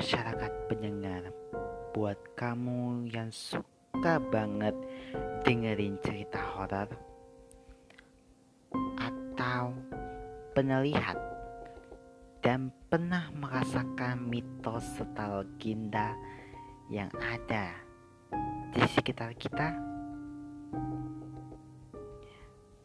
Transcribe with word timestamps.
masyarakat 0.00 0.52
pendengar, 0.64 1.28
buat 1.92 2.16
kamu 2.32 3.12
yang 3.12 3.28
suka 3.28 4.16
banget 4.32 4.72
dengerin 5.44 6.00
cerita 6.00 6.40
horor 6.40 6.88
atau 8.96 9.76
penelihat 10.56 11.20
dan 12.40 12.72
pernah 12.88 13.28
merasakan 13.36 14.24
mitos 14.24 14.88
serta 14.96 15.44
legenda 15.44 16.16
yang 16.88 17.12
ada 17.20 17.76
di 18.72 18.80
sekitar 18.96 19.36
kita, 19.36 19.76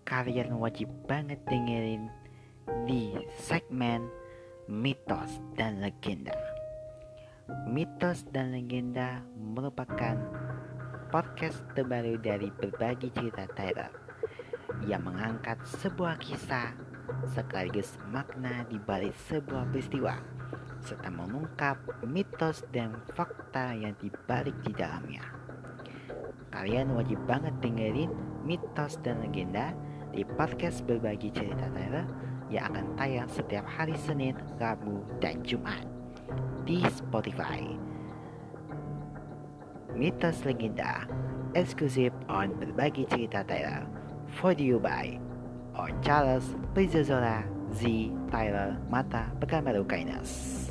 kalian 0.04 0.59
wajib 0.59 0.91
banget 1.07 1.39
dengerin 1.47 2.11
di 2.84 3.16
segmen 3.39 4.03
mitos 4.67 5.39
dan 5.55 5.79
legenda. 5.79 6.55
Mitos 7.45 8.26
dan 8.34 8.58
legenda 8.58 9.22
merupakan 9.38 10.17
podcast 11.13 11.62
terbaru 11.77 12.17
dari 12.17 12.49
berbagi 12.49 13.13
cerita 13.13 13.45
Tyler 13.53 13.94
yang 14.90 15.05
mengangkat 15.05 15.62
sebuah 15.77 16.17
kisah 16.17 16.73
sekaligus 17.38 18.02
makna 18.09 18.66
di 18.66 18.81
balik 18.81 19.13
sebuah 19.30 19.70
peristiwa 19.70 20.17
serta 20.81 21.05
mengungkap 21.13 21.77
mitos 22.09 22.66
dan 22.73 22.98
fakta 23.13 23.77
yang 23.77 23.94
dibalik 24.02 24.58
di 24.66 24.73
dalamnya. 24.73 25.22
Kalian 26.50 26.98
wajib 26.98 27.22
banget 27.30 27.53
dengerin 27.62 28.09
mitos 28.41 28.98
dan 29.05 29.22
legenda 29.22 29.70
di 30.09 30.25
podcast 30.25 30.81
berbagi 30.81 31.30
cerita 31.30 31.70
Tyler 31.77 32.09
yang 32.50 32.73
akan 32.73 32.98
tayang 32.98 33.30
setiap 33.30 33.70
hari 33.70 33.94
Senin, 34.02 34.34
Rabu, 34.58 35.05
dan 35.22 35.45
Jumat 35.45 35.94
di 36.66 36.81
Spotify. 36.89 37.61
Mitos 39.94 40.44
Legenda 40.44 41.05
eksklusif 41.53 42.11
on 42.27 42.52
berbagi 42.57 43.07
cerita 43.07 43.45
Tyler 43.47 43.85
for 44.41 44.52
you 44.57 44.81
by 44.81 45.16
on 45.77 45.94
Charles 46.02 46.57
Prizozola 46.73 47.45
Z 47.72 48.11
Tyler 48.33 48.75
Mata 48.89 49.30
Pekanbaru 49.39 49.85
Kainas. 49.85 50.64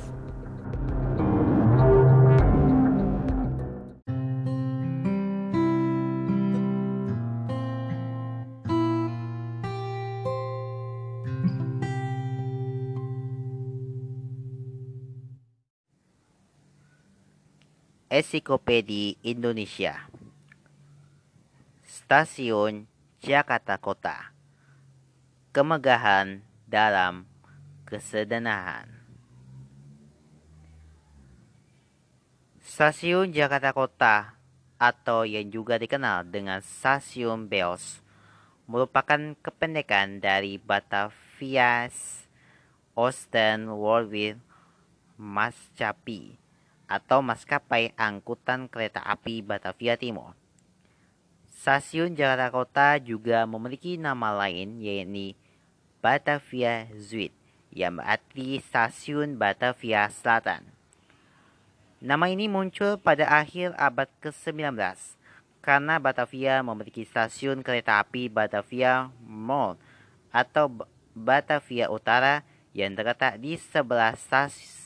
Ensiklopedia 18.15 19.19
Indonesia. 19.27 20.07
Stasiun 21.83 22.87
Jakarta 23.19 23.75
Kota. 23.75 24.31
Kemegahan 25.51 26.39
dalam 26.63 27.27
kesederhanaan 27.83 28.87
Stasiun 32.63 33.35
Jakarta 33.35 33.75
Kota 33.75 34.39
atau 34.79 35.27
yang 35.27 35.51
juga 35.51 35.75
dikenal 35.75 36.23
dengan 36.31 36.63
Stasiun 36.63 37.51
Beos 37.51 37.99
merupakan 38.63 39.35
kependekan 39.43 40.23
dari 40.23 40.55
Batavia 40.55 41.91
Oosten 42.95 43.75
Worldwide 43.75 44.39
Maskapai 45.19 46.44
atau 46.85 47.21
maskapai 47.21 47.93
angkutan 47.97 48.69
kereta 48.69 49.01
api 49.01 49.41
Batavia 49.41 49.97
Timur. 49.97 50.37
Stasiun 51.49 52.13
Jakarta 52.13 52.53
Kota 52.53 52.89
juga 53.01 53.43
memiliki 53.49 53.97
nama 53.97 54.29
lain 54.33 54.77
yaitu 54.77 55.33
Batavia 55.99 56.85
Zuid 56.93 57.33
yang 57.73 57.97
berarti 57.97 58.61
Stasiun 58.61 59.41
Batavia 59.41 60.05
Selatan. 60.13 60.75
Nama 62.05 62.25
ini 62.29 62.45
muncul 62.45 63.01
pada 63.01 63.25
akhir 63.25 63.73
abad 63.81 64.05
ke-19 64.21 64.77
karena 65.65 65.97
Batavia 65.97 66.61
memiliki 66.61 67.01
stasiun 67.01 67.65
kereta 67.65 67.97
api 67.97 68.29
Batavia 68.29 69.09
Mall 69.25 69.81
atau 70.29 70.69
Batavia 71.17 71.89
Utara 71.89 72.45
yang 72.77 72.93
terletak 72.93 73.41
di 73.41 73.57
sebelah 73.57 74.13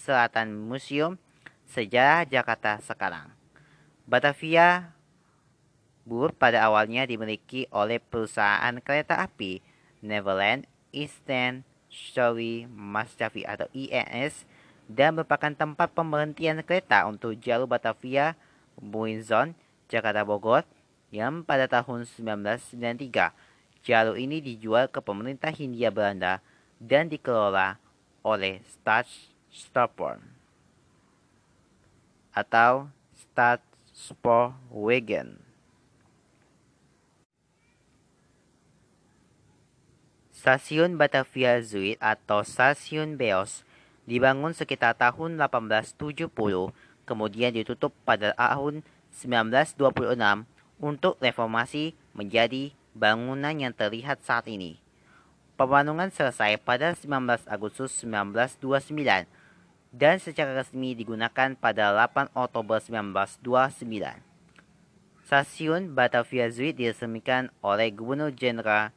selatan 0.08 0.56
museum 0.56 1.20
sejarah 1.70 2.26
Jakarta 2.26 2.82
sekarang. 2.82 3.30
Batavia 4.10 4.98
Bur 6.10 6.34
pada 6.34 6.66
awalnya 6.66 7.06
dimiliki 7.06 7.70
oleh 7.70 8.02
perusahaan 8.02 8.74
kereta 8.82 9.22
api 9.22 9.62
Neverland 10.02 10.66
Eastern 10.90 11.62
Story 11.86 12.66
Maskapai 12.66 13.46
atau 13.46 13.70
INS 13.78 14.50
dan 14.90 15.14
merupakan 15.14 15.54
tempat 15.54 15.94
pemberhentian 15.94 16.66
kereta 16.66 17.06
untuk 17.06 17.38
jalur 17.38 17.70
Batavia 17.70 18.34
Buinzon 18.82 19.54
Jakarta 19.86 20.26
Bogor 20.26 20.66
yang 21.14 21.46
pada 21.46 21.70
tahun 21.70 22.10
1993 22.10 23.86
jalur 23.86 24.18
ini 24.18 24.42
dijual 24.42 24.90
ke 24.90 25.06
pemerintah 25.06 25.54
Hindia 25.54 25.94
Belanda 25.94 26.42
dan 26.82 27.06
dikelola 27.06 27.78
oleh 28.26 28.66
Staatsstopper 28.66 30.39
atau 32.40 32.88
Staatspoorwegen. 33.20 35.44
Stasiun 40.40 40.96
Batavia 40.96 41.60
Zuid 41.60 42.00
atau 42.00 42.48
Stasiun 42.48 43.20
Beos 43.20 43.68
dibangun 44.08 44.56
sekitar 44.56 44.96
tahun 44.96 45.36
1870, 45.36 46.32
kemudian 47.04 47.52
ditutup 47.52 47.92
pada 48.08 48.32
tahun 48.40 48.88
1926 49.12 50.48
untuk 50.80 51.20
reformasi 51.20 51.92
menjadi 52.16 52.72
bangunan 52.96 53.52
yang 53.52 53.76
terlihat 53.76 54.24
saat 54.24 54.48
ini. 54.48 54.80
Pembangunan 55.60 56.08
selesai 56.08 56.56
pada 56.64 56.96
19 56.96 57.44
Agustus 57.44 57.92
1929 58.08 59.28
dan 59.90 60.22
secara 60.22 60.54
resmi 60.54 60.94
digunakan 60.94 61.58
pada 61.58 61.94
8 61.94 62.30
Oktober 62.38 62.78
1929. 62.78 64.22
Stasiun 65.26 65.94
Batavia 65.94 66.50
Zuid 66.50 66.82
diresmikan 66.82 67.54
oleh 67.62 67.94
Gubernur 67.94 68.34
Jenderal 68.34 68.90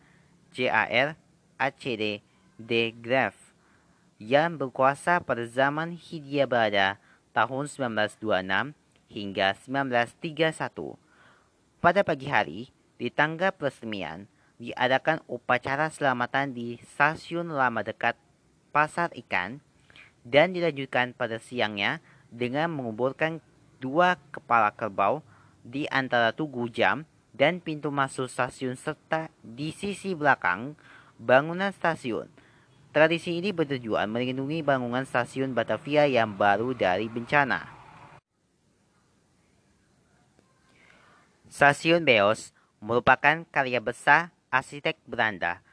JAR 0.52 1.16
ACD 1.60 2.24
de 2.56 2.92
Graaf 2.92 3.36
yang 4.16 4.56
berkuasa 4.56 5.20
pada 5.20 5.44
zaman 5.44 5.96
Hindia 5.96 6.48
Belanda 6.48 7.00
tahun 7.36 7.68
1926 7.68 8.76
hingga 9.12 9.48
1931. 9.60 10.96
Pada 11.82 12.00
pagi 12.06 12.28
hari, 12.30 12.60
di 12.96 13.10
tangga 13.10 13.50
peresmian, 13.50 14.30
diadakan 14.62 15.18
upacara 15.26 15.90
selamatan 15.90 16.54
di 16.54 16.78
stasiun 16.94 17.50
lama 17.50 17.82
dekat 17.82 18.14
Pasar 18.70 19.10
Ikan 19.12 19.58
dan 20.22 20.54
dilanjutkan 20.54 21.14
pada 21.14 21.42
siangnya 21.42 21.98
dengan 22.30 22.70
menguburkan 22.72 23.42
dua 23.82 24.16
kepala 24.30 24.70
kerbau 24.70 25.20
di 25.62 25.86
antara 25.90 26.30
tugu 26.30 26.70
jam 26.70 27.06
dan 27.34 27.58
pintu 27.58 27.90
masuk 27.90 28.30
stasiun 28.30 28.78
serta 28.78 29.32
di 29.42 29.74
sisi 29.74 30.14
belakang 30.14 30.78
bangunan 31.18 31.74
stasiun. 31.74 32.28
Tradisi 32.92 33.40
ini 33.40 33.56
bertujuan 33.56 34.04
melindungi 34.12 34.60
bangunan 34.60 35.08
stasiun 35.08 35.56
Batavia 35.56 36.04
yang 36.04 36.36
baru 36.36 36.76
dari 36.76 37.08
bencana. 37.08 37.64
Stasiun 41.48 42.04
Beos 42.04 42.52
merupakan 42.84 43.44
karya 43.48 43.80
besar 43.80 44.32
arsitek 44.52 45.00
Belanda 45.08 45.64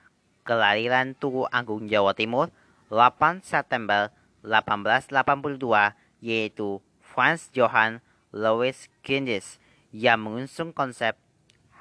kelahiran 0.48 1.12
Tugu 1.16 1.46
Agung 1.52 1.92
Jawa 1.92 2.16
Timur 2.16 2.52
8 2.88 3.44
September 3.44 4.10
1882 4.44 5.96
yaitu 6.24 6.84
Franz 7.00 7.50
Johann 7.52 8.04
Louis 8.30 8.88
Kindis 9.02 9.58
yang 9.90 10.22
mengusung 10.22 10.70
konsep 10.76 11.18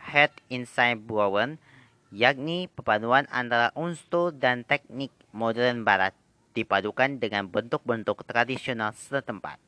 Head 0.09 0.33
Inside 0.49 1.05
Brown 1.05 1.61
yakni 2.09 2.73
perpaduan 2.73 3.29
antara 3.29 3.69
unsur 3.77 4.33
dan 4.33 4.65
teknik 4.65 5.13
modern 5.37 5.85
barat 5.85 6.17
dipadukan 6.57 7.21
dengan 7.21 7.47
bentuk-bentuk 7.53 8.25
tradisional 8.25 8.97
setempat. 8.97 9.61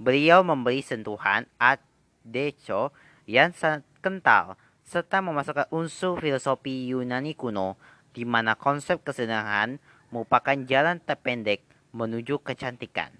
Beliau 0.00 0.42
memberi 0.42 0.82
sentuhan 0.82 1.46
Art 1.60 1.84
Deco 2.26 2.90
yang 3.28 3.54
sangat 3.54 3.86
kental 4.02 4.58
serta 4.82 5.22
memasukkan 5.22 5.70
unsur 5.70 6.18
filosofi 6.18 6.90
Yunani 6.90 7.38
kuno 7.38 7.78
di 8.10 8.26
mana 8.26 8.58
konsep 8.58 8.98
kesederhanaan 9.06 9.78
merupakan 10.12 10.54
jalan 10.68 11.00
terpendek 11.00 11.64
menuju 11.96 12.38
kecantikan. 12.44 13.10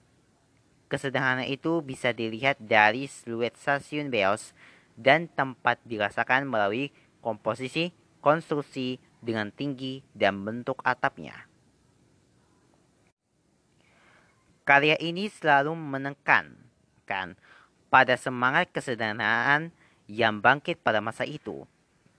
Kesederhanaan 0.93 1.49
itu 1.49 1.81
bisa 1.81 2.13
dilihat 2.13 2.61
dari 2.61 3.09
siluet 3.09 3.57
stasiun 3.57 4.13
Beos 4.13 4.53
dan 5.01 5.25
tempat 5.33 5.81
dirasakan 5.89 6.45
melalui 6.45 6.93
komposisi, 7.25 7.97
konstruksi 8.21 9.01
dengan 9.25 9.49
tinggi 9.49 10.05
dan 10.13 10.45
bentuk 10.45 10.85
atapnya. 10.85 11.49
Karya 14.69 15.01
ini 15.01 15.27
selalu 15.27 15.75
menekankan 15.75 17.35
pada 17.89 18.15
semangat 18.21 18.71
kesederhanaan 18.71 19.73
yang 20.07 20.39
bangkit 20.39 20.79
pada 20.85 21.01
masa 21.01 21.25
itu. 21.25 21.65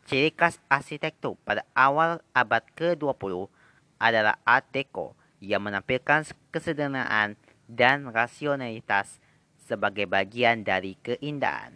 Ciri 0.03 0.33
khas 0.35 0.59
arsitektur 0.67 1.39
pada 1.47 1.63
awal 1.71 2.19
abad 2.35 2.65
ke-20 2.75 3.47
adalah 4.03 4.35
Art 4.43 4.67
yang 5.39 5.63
menampilkan 5.63 6.27
kesederhanaan 6.51 7.39
dan 7.71 8.11
rasionalitas 8.11 9.23
sebagai 9.55 10.03
bagian 10.03 10.67
dari 10.67 10.99
keindahan. 10.99 11.71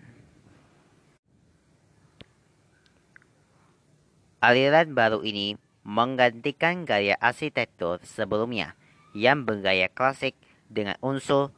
Aliran 4.44 4.92
baru 4.92 5.24
ini 5.24 5.56
menggantikan 5.88 6.84
gaya 6.84 7.16
arsitektur 7.24 8.04
sebelumnya 8.04 8.76
yang 9.16 9.48
bergaya 9.48 9.88
klasik 9.88 10.36
dengan 10.68 11.00
unsur 11.00 11.56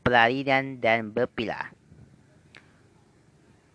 pelarian 0.00 0.80
dan 0.80 1.12
berpilar. 1.12 1.76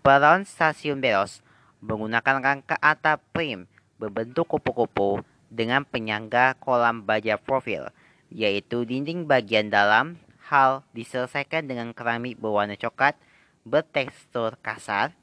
Peron 0.01 0.43
stasiun 0.43 0.97
Beros 0.97 1.45
menggunakan 1.85 2.41
rangka 2.41 2.75
atap 2.81 3.21
prim 3.29 3.69
berbentuk 4.01 4.49
kupu-kupu 4.49 5.21
dengan 5.51 5.83
penyangga 5.83 6.55
kolam 6.63 7.03
baja 7.03 7.35
profil 7.35 7.91
yaitu 8.31 8.87
dinding 8.87 9.27
bagian 9.27 9.67
dalam 9.67 10.15
hal 10.47 10.87
diselesaikan 10.95 11.67
dengan 11.67 11.91
keramik 11.91 12.39
berwarna 12.39 12.79
coklat 12.79 13.19
bertekstur 13.67 14.57
kasar, 14.63 15.13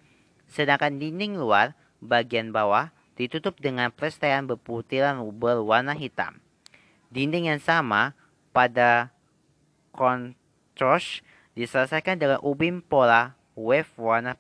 sedangkan 0.46 1.00
dinding 1.00 1.40
luar 1.40 1.74
bagian 1.98 2.54
bawah 2.54 2.94
ditutup 3.18 3.58
dengan 3.58 3.90
plesteran 3.90 4.46
berputiran 4.46 5.18
berwarna 5.34 5.96
hitam. 5.96 6.38
Dinding 7.10 7.50
yang 7.50 7.58
sama 7.64 8.14
pada 8.52 9.10
kontras 9.90 11.24
diselesaikan 11.58 12.20
dengan 12.20 12.38
ubin 12.44 12.84
pola 12.84 13.34
wave 13.58 13.90
warna 13.98 14.38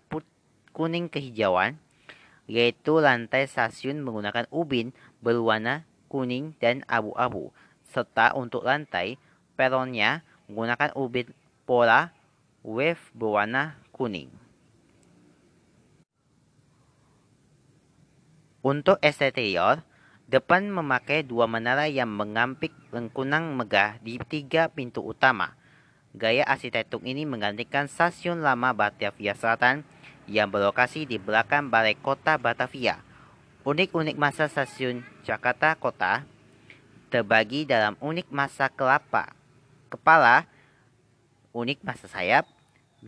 kuning 0.70 1.10
kehijauan, 1.10 1.80
yaitu 2.46 3.02
lantai 3.02 3.50
stasiun 3.50 4.04
menggunakan 4.06 4.46
ubin 4.54 4.94
berwarna 5.20 5.84
kuning 6.08 6.56
dan 6.62 6.82
abu-abu 6.88 7.52
serta 7.88 8.36
untuk 8.36 8.64
lantai 8.64 9.16
peronnya 9.58 10.22
menggunakan 10.48 10.92
ubin 10.96 11.28
pola 11.68 12.12
wave 12.64 13.00
berwarna 13.12 13.76
kuning. 13.92 14.30
Untuk 18.58 18.98
eksterior, 19.00 19.80
depan 20.28 20.68
memakai 20.68 21.24
dua 21.24 21.48
menara 21.48 21.88
yang 21.88 22.10
mengampik 22.10 22.74
lengkunang 22.92 23.56
megah 23.56 23.96
di 24.02 24.20
tiga 24.28 24.68
pintu 24.68 25.00
utama. 25.00 25.56
Gaya 26.12 26.44
arsitektur 26.44 27.00
ini 27.06 27.24
menggantikan 27.24 27.86
stasiun 27.86 28.42
lama 28.42 28.74
Batavia 28.74 29.32
Selatan 29.38 29.86
yang 30.28 30.52
berlokasi 30.52 31.08
di 31.08 31.16
belakang 31.16 31.72
Balai 31.72 31.96
Kota 31.96 32.36
Batavia. 32.36 33.07
Unik-unik 33.68 34.16
masa 34.16 34.48
stasiun 34.48 35.04
Jakarta 35.28 35.76
Kota 35.76 36.24
terbagi 37.12 37.68
dalam 37.68 38.00
unik 38.00 38.32
masa 38.32 38.72
kelapa, 38.72 39.36
kepala, 39.92 40.48
unik 41.52 41.84
masa 41.84 42.08
sayap, 42.08 42.48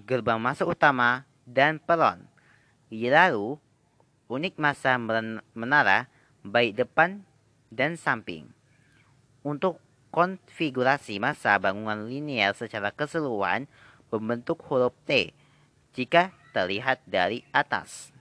gerbang 0.04 0.36
masuk 0.36 0.76
utama, 0.76 1.24
dan 1.48 1.80
peron. 1.80 2.28
Lalu, 2.92 3.56
unik 4.28 4.60
masa 4.60 5.00
menara 5.56 6.12
baik 6.44 6.76
depan 6.76 7.24
dan 7.72 7.96
samping. 7.96 8.44
Untuk 9.40 9.80
konfigurasi 10.12 11.24
masa 11.24 11.56
bangunan 11.56 12.04
linear 12.04 12.52
secara 12.52 12.92
keseluruhan 12.92 13.64
berbentuk 14.12 14.60
huruf 14.68 14.92
T 15.08 15.32
jika 15.96 16.36
terlihat 16.52 17.00
dari 17.08 17.48
atas. 17.48 18.12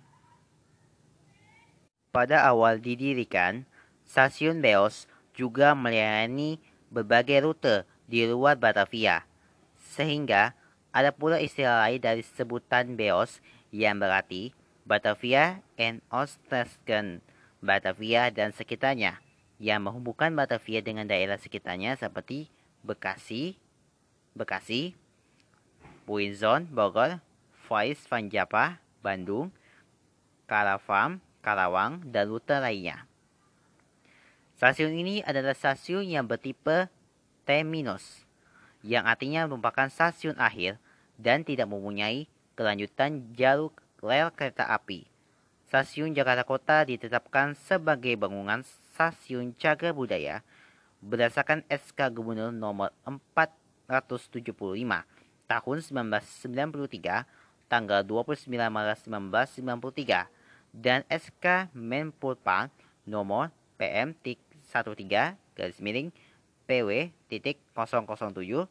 Pada 2.09 2.41
awal 2.41 2.81
didirikan, 2.81 3.69
stasiun 4.09 4.65
Beos 4.65 5.05
juga 5.37 5.77
melayani 5.77 6.57
berbagai 6.89 7.45
rute 7.45 7.85
di 8.09 8.25
luar 8.25 8.57
Batavia, 8.57 9.29
sehingga 9.77 10.57
ada 10.89 11.13
pula 11.13 11.37
istilah 11.37 11.85
lain 11.85 12.01
dari 12.01 12.25
sebutan 12.25 12.97
Beos 12.97 13.37
yang 13.69 14.01
berarti 14.01 14.57
Batavia 14.89 15.61
and 15.77 16.01
Ostresgen, 16.09 17.21
Batavia 17.61 18.33
dan 18.33 18.57
sekitarnya, 18.57 19.21
yang 19.61 19.85
menghubungkan 19.85 20.33
Batavia 20.33 20.81
dengan 20.81 21.05
daerah 21.05 21.37
sekitarnya 21.37 21.93
seperti 21.93 22.49
Bekasi, 22.81 23.53
Bekasi, 24.33 24.97
Windsor, 26.09 26.65
Bogor, 26.73 27.21
Faiz 27.69 28.01
Vanjapa, 28.09 28.81
Bandung, 29.05 29.53
Karawang, 30.49 31.21
Karawang, 31.39 32.03
dan 32.07 32.27
rute 32.27 32.55
lainnya. 32.57 33.07
Stasiun 34.59 34.91
ini 34.91 35.23
adalah 35.23 35.55
stasiun 35.55 36.03
yang 36.03 36.27
bertipe 36.27 36.91
terminus, 37.47 38.27
yang 38.83 39.07
artinya 39.07 39.47
merupakan 39.47 39.87
stasiun 39.87 40.35
akhir 40.35 40.75
dan 41.15 41.47
tidak 41.47 41.71
mempunyai 41.71 42.27
kelanjutan 42.59 43.23
jalur 43.39 43.71
rel 44.03 44.31
kereta 44.35 44.67
api. 44.67 45.07
Stasiun 45.69 46.11
Jakarta 46.17 46.43
Kota 46.43 46.83
ditetapkan 46.83 47.53
sebagai 47.55 48.17
bangunan 48.17 48.65
stasiun 48.65 49.55
cagar 49.55 49.93
budaya 49.95 50.41
berdasarkan 50.99 51.63
SK 51.71 52.11
Gubernur 52.11 52.51
nomor 52.51 52.91
475 53.05 54.49
tahun 55.47 55.77
1993 55.79 57.71
tanggal 57.71 58.01
29 58.03 58.49
Maret 58.49 58.99
1993 59.07 60.38
dan 60.75 61.05
SK 61.09 61.73
Menpora 61.73 62.69
nomor 63.07 63.49
PM 63.79 64.13
13 64.21 65.37
garis 65.57 65.79
miring 65.81 66.13
PW 66.69 67.09
titik 67.25 67.57
007 67.73 68.69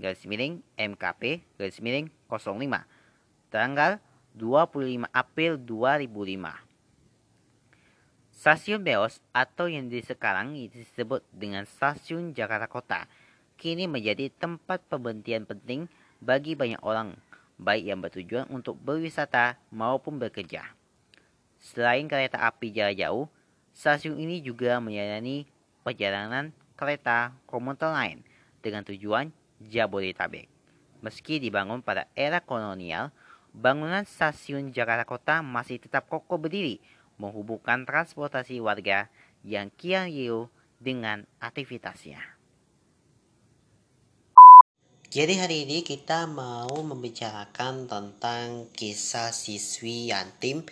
garis 0.00 0.22
miring 0.24 0.64
MKP 0.78 1.44
garis 1.60 1.78
miring 1.84 2.08
05 2.30 2.48
tanggal 3.52 4.00
25 4.38 5.08
April 5.10 5.58
2005. 5.58 6.68
Stasiun 8.38 8.86
Beos 8.86 9.18
atau 9.34 9.66
yang 9.66 9.90
di 9.90 9.98
sekarang 9.98 10.54
disebut 10.54 11.26
dengan 11.34 11.66
Stasiun 11.66 12.30
Jakarta 12.30 12.70
Kota 12.70 13.10
kini 13.58 13.90
menjadi 13.90 14.30
tempat 14.30 14.86
pemberhentian 14.86 15.42
penting 15.42 15.90
bagi 16.22 16.54
banyak 16.54 16.78
orang, 16.86 17.18
baik 17.58 17.90
yang 17.90 17.98
bertujuan 17.98 18.46
untuk 18.54 18.78
berwisata 18.78 19.58
maupun 19.74 20.22
bekerja. 20.22 20.77
Selain 21.58 22.06
kereta 22.06 22.38
api 22.46 22.70
jarak 22.70 22.98
jauh, 22.98 23.26
Stasiun 23.78 24.18
ini 24.18 24.42
juga 24.42 24.82
melayani 24.82 25.46
perjalanan 25.86 26.50
kereta 26.74 27.30
komuter 27.46 27.94
lain 27.94 28.26
dengan 28.58 28.82
tujuan 28.82 29.30
Jabodetabek. 29.62 30.50
Meski 30.98 31.38
dibangun 31.38 31.78
pada 31.78 32.10
era 32.18 32.42
kolonial, 32.42 33.14
bangunan 33.54 34.02
stasiun 34.02 34.74
Jakarta 34.74 35.06
Kota 35.06 35.46
masih 35.46 35.78
tetap 35.78 36.10
kokoh 36.10 36.42
berdiri 36.42 36.82
menghubungkan 37.22 37.86
transportasi 37.86 38.58
warga 38.58 39.06
yang 39.46 39.70
kian 39.78 40.10
riuh 40.10 40.50
dengan 40.82 41.22
aktivitasnya. 41.38 42.18
Jadi 45.08 45.34
hari 45.40 45.56
ini 45.64 45.86
kita 45.86 46.28
mau 46.28 46.82
membicarakan 46.84 47.88
tentang 47.88 48.68
kisah 48.76 49.32
siswi 49.32 50.12
yatim 50.12 50.66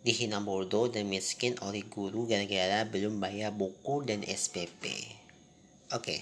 dihina 0.00 0.40
bodoh 0.40 0.88
dan 0.88 1.08
miskin 1.12 1.56
oleh 1.60 1.84
guru 1.84 2.24
gara-gara 2.24 2.88
belum 2.88 3.20
bayar 3.20 3.52
buku 3.52 4.04
dan 4.08 4.24
SPP. 4.24 4.84
Oke. 5.92 6.00
Okay. 6.00 6.20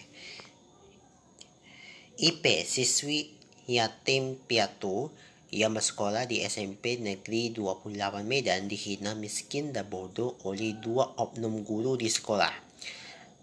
IP 2.18 2.66
siswi 2.66 3.30
yatim 3.70 4.34
piatu 4.42 5.14
yang 5.54 5.70
bersekolah 5.72 6.26
di 6.26 6.42
SMP 6.42 6.98
Negeri 6.98 7.54
28 7.54 7.94
Medan 8.26 8.66
dihina 8.66 9.14
miskin 9.14 9.70
dan 9.70 9.86
bodoh 9.86 10.34
oleh 10.42 10.74
dua 10.76 11.14
oknum 11.14 11.62
guru 11.62 11.94
di 11.94 12.10
sekolah. 12.10 12.52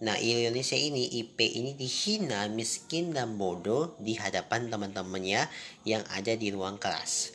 Nah, 0.04 0.20
Indonesia 0.20 0.76
ini 0.76 1.08
IP 1.24 1.40
ini 1.40 1.72
dihina 1.72 2.52
miskin 2.52 3.16
dan 3.16 3.40
bodoh 3.40 3.96
di 3.96 4.20
hadapan 4.20 4.68
teman-temannya 4.68 5.48
yang 5.88 6.04
ada 6.12 6.36
di 6.36 6.52
ruang 6.52 6.76
kelas. 6.76 7.35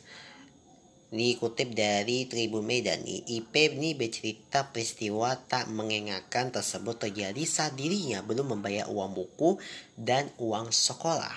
Dikutip 1.11 1.75
dari 1.75 2.23
Tribun 2.23 2.63
Medan, 2.63 3.03
IP 3.03 3.51
ini 3.51 3.91
bercerita 3.91 4.71
peristiwa 4.71 5.35
tak 5.35 5.67
mengengakan 5.67 6.55
tersebut 6.55 7.03
terjadi 7.03 7.43
saat 7.43 7.75
dirinya 7.75 8.23
belum 8.23 8.55
membayar 8.55 8.87
uang 8.87 9.19
buku 9.19 9.59
dan 9.99 10.31
uang 10.39 10.71
sekolah. 10.71 11.35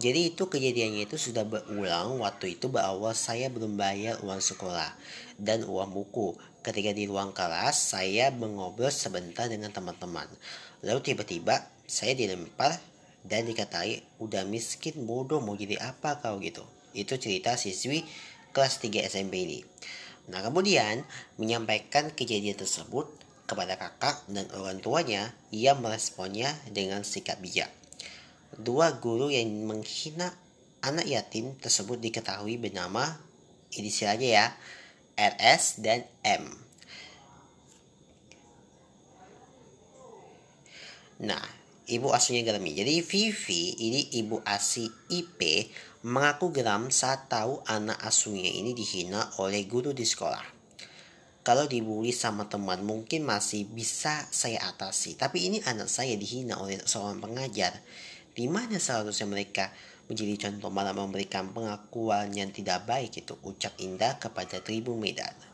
Jadi 0.00 0.32
itu 0.32 0.48
kejadiannya 0.48 1.04
itu 1.04 1.20
sudah 1.20 1.44
berulang 1.44 2.16
waktu 2.24 2.56
itu 2.56 2.72
berawal 2.72 3.12
saya 3.12 3.52
belum 3.52 3.76
bayar 3.76 4.24
uang 4.24 4.40
sekolah 4.40 4.88
dan 5.36 5.68
uang 5.68 5.92
buku. 5.92 6.32
Ketika 6.64 6.96
di 6.96 7.04
ruang 7.04 7.36
kelas 7.36 7.76
saya 7.76 8.32
mengobrol 8.32 8.88
sebentar 8.88 9.52
dengan 9.52 9.68
teman-teman. 9.68 10.32
Lalu 10.80 11.12
tiba-tiba 11.12 11.60
saya 11.84 12.16
dilempar 12.16 12.80
dan 13.20 13.44
dikatai 13.44 14.00
udah 14.16 14.48
miskin 14.48 15.04
bodoh 15.04 15.44
mau 15.44 15.60
jadi 15.60 15.76
apa 15.76 16.24
kau 16.24 16.40
gitu. 16.40 16.64
Itu 16.96 17.20
cerita 17.20 17.60
siswi 17.60 18.04
kelas 18.52 18.78
3 18.78 19.08
SMP 19.08 19.48
ini. 19.48 19.60
Nah 20.30 20.44
kemudian 20.44 21.02
menyampaikan 21.40 22.14
kejadian 22.14 22.54
tersebut 22.54 23.10
kepada 23.48 23.76
kakak 23.76 24.22
dan 24.30 24.48
orang 24.54 24.78
tuanya, 24.78 25.34
ia 25.50 25.74
meresponnya 25.74 26.54
dengan 26.70 27.02
sikap 27.02 27.42
bijak. 27.42 27.68
Dua 28.54 28.96
guru 28.96 29.32
yang 29.32 29.48
menghina 29.66 30.32
anak 30.84 31.08
yatim 31.08 31.56
tersebut 31.58 31.98
diketahui 31.98 32.56
bernama 32.56 33.18
inisial 33.76 34.16
aja 34.16 34.28
ya, 34.28 34.46
RS 35.16 35.84
dan 35.84 36.04
M. 36.24 36.44
Nah, 41.22 41.61
ibu 41.92 42.08
asuhnya 42.08 42.40
Germi. 42.48 42.72
Jadi 42.72 43.04
Vivi 43.04 43.76
ini 43.84 44.00
ibu 44.16 44.40
asi 44.48 44.88
IP 45.12 45.68
mengaku 46.08 46.48
geram 46.50 46.88
saat 46.88 47.28
tahu 47.28 47.60
anak 47.68 48.00
asuhnya 48.00 48.48
ini 48.48 48.72
dihina 48.72 49.36
oleh 49.38 49.68
guru 49.68 49.92
di 49.92 50.08
sekolah. 50.08 50.64
Kalau 51.42 51.66
dibully 51.66 52.14
sama 52.14 52.46
teman 52.48 52.86
mungkin 52.86 53.26
masih 53.28 53.66
bisa 53.68 54.24
saya 54.30 54.62
atasi. 54.62 55.18
Tapi 55.18 55.52
ini 55.52 55.58
anak 55.66 55.90
saya 55.90 56.16
dihina 56.16 56.56
oleh 56.56 56.80
seorang 56.86 57.20
pengajar 57.20 57.76
di 58.32 58.48
mana 58.48 58.80
seharusnya 58.80 59.28
mereka 59.28 59.68
menjadi 60.08 60.48
contoh 60.48 60.70
malah 60.72 60.96
memberikan 60.96 61.52
pengakuan 61.52 62.32
yang 62.32 62.48
tidak 62.50 62.88
baik 62.88 63.12
itu 63.12 63.36
ucap 63.44 63.76
indah 63.78 64.16
kepada 64.16 64.64
Tribu 64.64 64.96
Medan. 64.96 65.51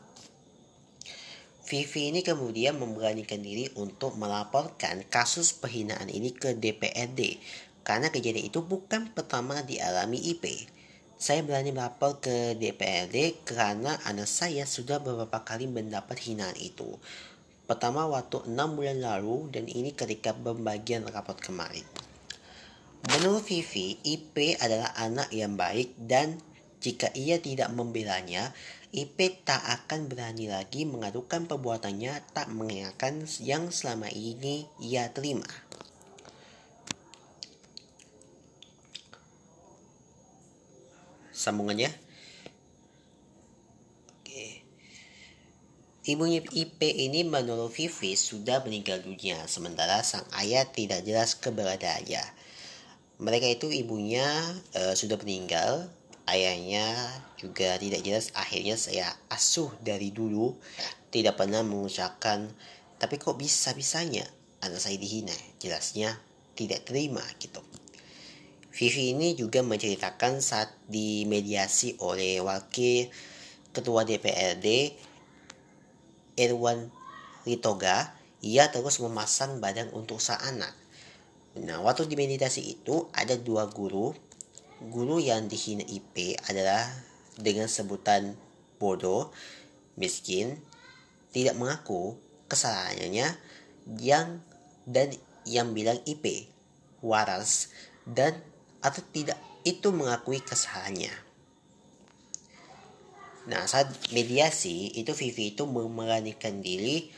Vivi 1.69 2.09
ini 2.09 2.25
kemudian 2.25 2.81
memberanikan 2.81 3.45
diri 3.45 3.69
untuk 3.77 4.17
melaporkan 4.17 5.05
kasus 5.05 5.53
penghinaan 5.53 6.09
ini 6.09 6.33
ke 6.33 6.57
DPRD 6.57 7.37
karena 7.85 8.09
kejadian 8.09 8.49
itu 8.49 8.65
bukan 8.65 9.13
pertama 9.13 9.61
dialami 9.61 10.17
IP. 10.33 10.65
Saya 11.21 11.45
berani 11.45 11.69
melapor 11.69 12.17
ke 12.17 12.57
DPRD 12.57 13.45
karena 13.45 14.01
anak 14.09 14.25
saya 14.25 14.65
sudah 14.65 14.97
beberapa 14.97 15.45
kali 15.45 15.69
mendapat 15.69 16.17
hinaan 16.17 16.57
itu. 16.57 16.97
Pertama 17.69 18.09
waktu 18.09 18.49
6 18.49 18.57
bulan 18.73 18.97
lalu 19.05 19.53
dan 19.53 19.69
ini 19.69 19.93
ketika 19.93 20.33
pembagian 20.33 21.05
rapot 21.05 21.37
kemarin. 21.37 21.85
Menurut 23.13 23.45
Vivi, 23.45 24.01
IP 24.01 24.57
adalah 24.57 24.97
anak 24.97 25.29
yang 25.29 25.53
baik 25.53 25.93
dan 26.01 26.41
jika 26.79 27.11
ia 27.11 27.37
tidak 27.43 27.69
membelanya, 27.75 28.55
IP 28.89 29.45
tak 29.45 29.61
akan 29.61 30.09
berani 30.09 30.49
lagi 30.49 30.81
mengadukan 30.81 31.45
perbuatannya 31.45 32.25
tak 32.33 32.49
mengenakan 32.49 33.29
yang 33.37 33.69
selama 33.69 34.09
ini 34.09 34.65
ia 34.81 35.13
terima. 35.13 35.45
Sambungannya. 41.29 41.93
Ibunya 46.09 46.41
IP 46.41 46.81
ini 46.81 47.21
menurut 47.21 47.69
Vivi 47.69 48.17
sudah 48.17 48.65
meninggal 48.65 49.05
dunia, 49.05 49.45
sementara 49.45 50.01
sang 50.01 50.25
ayah 50.41 50.65
tidak 50.65 51.05
jelas 51.05 51.37
keberadaannya. 51.37 52.25
Mereka 53.21 53.45
itu 53.45 53.69
ibunya 53.69 54.25
uh, 54.73 54.97
sudah 54.97 55.21
meninggal, 55.21 55.85
ayahnya 56.25 57.13
juga 57.39 57.79
tidak 57.79 58.03
jelas. 58.03 58.35
Akhirnya 58.35 58.75
saya 58.75 59.15
asuh 59.31 59.71
dari 59.79 60.11
dulu, 60.11 60.59
tidak 61.09 61.39
pernah 61.39 61.63
mengucapkan, 61.63 62.51
tapi 62.99 63.15
kok 63.15 63.39
bisa-bisanya 63.39 64.27
anak 64.59 64.83
saya 64.83 64.99
dihina? 64.99 65.33
Jelasnya 65.63 66.19
tidak 66.59 66.83
terima 66.83 67.23
gitu. 67.39 67.63
Vivi 68.69 69.15
ini 69.15 69.33
juga 69.33 69.63
menceritakan 69.63 70.43
saat 70.43 70.71
dimediasi 70.91 71.97
oleh 72.03 72.43
wakil 72.43 73.09
ketua 73.73 74.03
DPRD 74.03 74.93
Irwan 76.39 76.87
Ritoga, 77.43 78.15
ia 78.39 78.71
terus 78.71 79.03
memasang 79.03 79.59
badan 79.59 79.91
untuk 79.91 80.23
sang 80.23 80.39
anak. 80.43 80.71
Nah, 81.59 81.83
waktu 81.83 82.07
di 82.07 82.15
meditasi 82.15 82.61
itu 82.77 83.11
ada 83.11 83.35
dua 83.35 83.67
guru. 83.67 84.15
Guru 84.79 85.19
yang 85.19 85.51
dihina 85.51 85.83
IP 85.83 86.39
adalah 86.47 86.87
dengan 87.39 87.71
sebutan 87.71 88.35
bodoh, 88.77 89.31
miskin, 89.95 90.59
tidak 91.31 91.55
mengaku 91.55 92.19
kesalahannya 92.51 93.39
yang 93.97 94.43
dan 94.83 95.15
yang 95.47 95.73
bilang 95.73 95.97
IP 96.03 96.49
waras 96.99 97.71
dan 98.03 98.37
atau 98.83 99.01
tidak 99.15 99.39
itu 99.63 99.91
mengakui 99.91 100.39
kesalahannya. 100.43 101.11
Nah, 103.49 103.65
saat 103.65 103.89
mediasi 104.13 104.93
itu 104.93 105.09
Vivi 105.15 105.57
itu 105.57 105.65
memberanikan 105.65 106.61
diri 106.61 107.09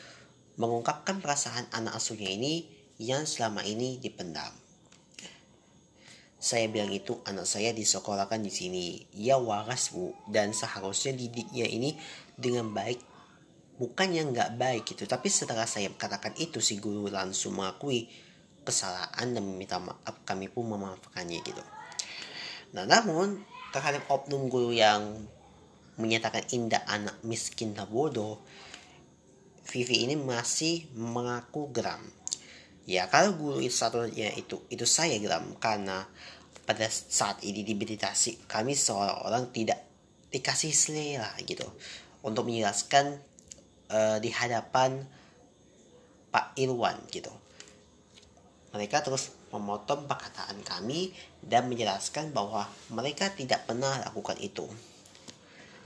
mengungkapkan 0.55 1.19
perasaan 1.19 1.67
anak 1.75 1.97
asuhnya 1.97 2.31
ini 2.31 2.69
yang 3.01 3.25
selama 3.25 3.65
ini 3.65 3.97
dipendam. 3.97 4.60
Saya 6.41 6.65
bilang 6.73 6.89
itu 6.89 7.21
anak 7.29 7.45
saya 7.45 7.69
disekolahkan 7.69 8.41
di 8.41 8.49
sini. 8.49 8.85
Ia 9.13 9.37
waras 9.37 9.93
bu 9.93 10.09
dan 10.25 10.57
seharusnya 10.57 11.13
didiknya 11.13 11.69
ini 11.69 11.93
dengan 12.33 12.73
baik. 12.73 12.97
Bukan 13.77 14.09
yang 14.09 14.33
nggak 14.33 14.57
baik 14.57 14.89
gitu. 14.89 15.05
Tapi 15.05 15.29
setelah 15.29 15.69
saya 15.69 15.93
katakan 15.93 16.33
itu 16.41 16.57
si 16.57 16.81
guru 16.81 17.13
langsung 17.13 17.61
mengakui 17.61 18.09
kesalahan 18.65 19.37
dan 19.37 19.45
meminta 19.45 19.77
maaf. 19.77 20.25
Kami 20.25 20.49
pun 20.49 20.65
memaafkannya 20.65 21.45
gitu. 21.45 21.61
Nah 22.73 22.89
namun 22.89 23.45
terhadap 23.69 24.09
oknum 24.09 24.49
guru 24.49 24.73
yang 24.73 25.21
menyatakan 26.01 26.41
indah 26.49 26.81
anak 26.89 27.21
miskin 27.21 27.77
dan 27.77 27.85
bodoh, 27.85 28.41
Vivi 29.69 30.09
ini 30.09 30.17
masih 30.17 30.89
mengaku 30.97 31.69
geram 31.69 32.01
Ya 32.89 33.05
kalau 33.07 33.37
guru 33.37 33.61
itu 33.61 33.77
satunya 33.77 34.33
itu 34.33 34.65
itu 34.73 34.85
saya 34.89 35.15
geram 35.21 35.53
karena 35.61 36.09
pada 36.65 36.87
saat 36.89 37.41
ini 37.45 37.61
di 37.61 37.75
kami 38.47 38.73
seorang 38.73 39.53
tidak 39.53 39.81
dikasih 40.31 40.71
selera 40.71 41.29
gitu 41.43 41.67
untuk 42.25 42.47
menjelaskan 42.47 43.19
uh, 43.91 44.17
di 44.17 44.31
hadapan 44.31 45.03
Pak 46.31 46.55
Irwan 46.55 46.95
gitu. 47.11 47.29
Mereka 48.71 49.03
terus 49.03 49.35
memotong 49.51 50.07
perkataan 50.07 50.63
kami 50.63 51.11
dan 51.43 51.67
menjelaskan 51.67 52.31
bahwa 52.31 52.71
mereka 52.87 53.27
tidak 53.35 53.67
pernah 53.67 53.99
lakukan 54.07 54.39
itu. 54.39 54.63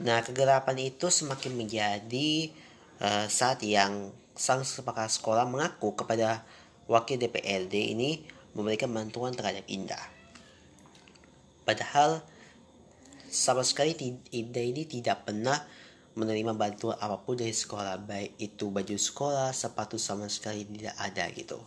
Nah, 0.06 0.22
kegerapan 0.22 0.78
itu 0.78 1.10
semakin 1.10 1.58
menjadi 1.58 2.54
uh, 3.02 3.26
saat 3.26 3.64
yang 3.66 4.14
sang 4.38 4.62
sepakat 4.62 5.10
sekolah 5.10 5.48
mengaku 5.48 5.98
kepada 5.98 6.46
wakil 6.86 7.18
DPRD 7.18 7.74
ini 7.94 8.22
memberikan 8.56 8.90
bantuan 8.90 9.34
terhadap 9.36 9.66
Indah. 9.68 10.02
Padahal 11.66 12.22
sama 13.26 13.66
sekali 13.66 13.92
Indah 14.32 14.64
ini 14.64 14.88
tidak 14.88 15.28
pernah 15.28 15.58
menerima 16.16 16.56
bantuan 16.56 16.96
apa 16.96 17.20
pun 17.20 17.36
dari 17.36 17.52
sekolah 17.52 18.00
baik 18.00 18.40
itu 18.40 18.72
baju 18.72 18.96
sekolah 18.96 19.52
sepatu 19.52 20.00
sama 20.00 20.32
sekali 20.32 20.64
tidak 20.64 20.96
ada 20.96 21.28
gitu 21.28 21.60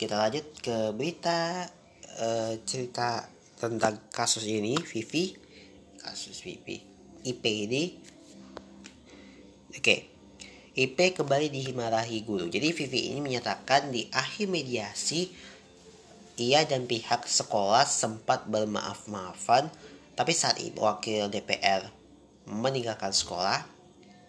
kita 0.00 0.16
lanjut 0.16 0.46
ke 0.56 0.96
berita 0.96 1.68
uh, 2.16 2.56
cerita 2.64 3.28
tentang 3.60 4.08
kasus 4.08 4.48
ini 4.48 4.72
Vivi 4.80 5.36
kasus 6.00 6.40
Vivi 6.40 6.80
IP 7.28 7.44
ini 7.44 7.82
oke 9.68 9.84
okay. 9.84 10.11
IP 10.72 11.20
kembali 11.20 11.52
dihimarahi 11.52 12.24
guru. 12.24 12.48
Jadi 12.48 12.72
Vivi 12.72 13.12
ini 13.12 13.20
menyatakan 13.20 13.92
di 13.92 14.08
akhir 14.08 14.48
mediasi 14.48 15.28
ia 16.40 16.64
dan 16.64 16.88
pihak 16.88 17.28
sekolah 17.28 17.84
sempat 17.84 18.48
bermaaf-maafan, 18.48 19.68
tapi 20.16 20.32
saat 20.32 20.56
wakil 20.80 21.28
DPR 21.28 21.92
meninggalkan 22.48 23.12
sekolah, 23.12 23.68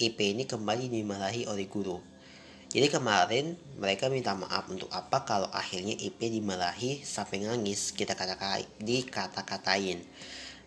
IP 0.03 0.19
ini 0.35 0.43
kembali 0.43 0.91
dimarahi 0.91 1.47
oleh 1.47 1.63
guru. 1.63 2.03
Jadi 2.75 2.91
kemarin 2.91 3.55
mereka 3.79 4.11
minta 4.11 4.35
maaf 4.35 4.67
untuk 4.67 4.91
apa 4.91 5.23
kalau 5.23 5.47
akhirnya 5.47 5.95
IP 5.95 6.27
dimarahi 6.27 7.07
sampai 7.07 7.39
nangis 7.39 7.95
kita 7.95 8.19
kata 8.19 8.35
dikata-katain. 8.83 10.03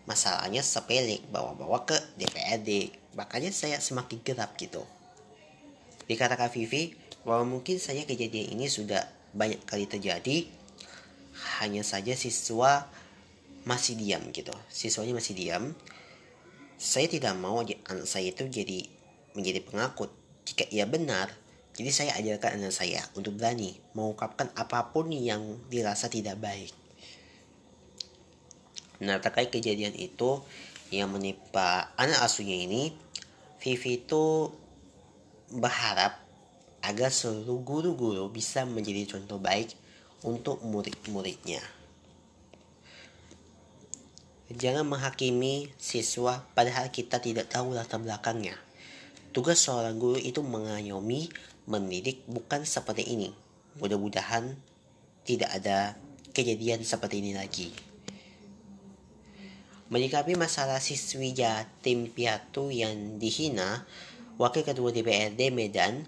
Masalahnya 0.09 0.65
sepele 0.65 1.21
bawa-bawa 1.29 1.85
ke 1.85 2.01
DPRD. 2.17 2.97
Makanya 3.13 3.53
saya 3.53 3.77
semakin 3.77 4.25
gerap 4.25 4.57
gitu. 4.57 4.81
Dikatakan 6.07 6.49
Vivi 6.51 6.95
bahwa 7.27 7.59
mungkin 7.59 7.77
saja 7.77 8.07
kejadian 8.07 8.55
ini 8.55 8.71
sudah 8.71 9.03
banyak 9.35 9.61
kali 9.67 9.85
terjadi. 9.85 10.47
Hanya 11.61 11.85
saja 11.85 12.17
siswa 12.17 12.89
masih 13.67 13.99
diam 13.99 14.23
gitu. 14.33 14.55
Siswanya 14.71 15.13
masih 15.19 15.37
diam. 15.37 15.75
Saya 16.79 17.05
tidak 17.11 17.35
mau 17.37 17.61
anak 17.61 18.07
saya 18.07 18.31
itu 18.31 18.47
jadi 18.47 18.87
menjadi 19.35 19.61
pengakut. 19.61 20.09
Jika 20.47 20.65
ia 20.71 20.87
benar 20.87 21.29
jadi 21.77 21.93
saya 21.93 22.11
ajarkan 22.17 22.57
anak 22.57 22.73
saya 22.73 23.05
untuk 23.13 23.37
berani 23.37 23.77
mengungkapkan 23.93 24.49
apa 24.57 24.89
pun 24.89 25.13
yang 25.13 25.61
dirasa 25.69 26.09
tidak 26.09 26.41
baik. 26.41 26.73
Nah 29.05 29.21
terkait 29.21 29.53
kejadian 29.53 29.93
itu 29.93 30.41
yang 30.89 31.13
menimpa 31.13 31.93
anak 31.93 32.25
asuhnya 32.25 32.57
ini 32.57 32.97
Vivi 33.61 34.01
itu 34.01 34.49
berharap 35.51 36.19
agar 36.83 37.11
seluruh 37.11 37.63
guru-guru 37.63 38.27
bisa 38.31 38.63
menjadi 38.63 39.17
contoh 39.17 39.39
baik 39.39 39.75
untuk 40.23 40.63
murid-muridnya. 40.63 41.61
Jangan 44.47 44.87
menghakimi 44.87 45.67
siswa 45.75 46.47
padahal 46.55 46.87
kita 46.87 47.19
tidak 47.19 47.51
tahu 47.51 47.75
latar 47.75 47.99
belakangnya. 47.99 48.55
Tugas 49.35 49.59
seorang 49.59 49.99
guru 49.99 50.15
itu 50.15 50.39
mengayomi, 50.39 51.27
mendidik 51.67 52.23
bukan 52.31 52.63
seperti 52.63 53.03
ini. 53.03 53.29
Mudah-mudahan 53.77 54.55
tidak 55.27 55.51
ada 55.51 55.99
kejadian 56.31 56.87
seperti 56.87 57.19
ini 57.19 57.35
lagi. 57.35 57.69
Menyikapi 59.91 60.35
masalah 60.39 60.79
siswi 60.79 61.35
yatim 61.35 62.11
piatu 62.11 62.71
yang 62.71 63.19
dihina, 63.19 63.83
Wakil 64.37 64.61
Ketua 64.61 64.93
DPRD 64.93 65.49
Medan 65.49 66.05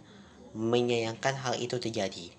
menyayangkan 0.53 1.33
hal 1.41 1.57
itu 1.57 1.81
terjadi. 1.81 2.29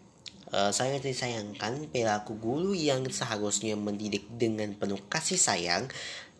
Uh, 0.50 0.74
saya 0.74 0.98
disayangkan 0.98 1.90
perilaku 1.90 2.34
guru 2.34 2.74
yang 2.74 3.06
seharusnya 3.06 3.78
mendidik 3.78 4.26
dengan 4.34 4.74
penuh 4.74 4.98
kasih 5.06 5.38
sayang 5.38 5.86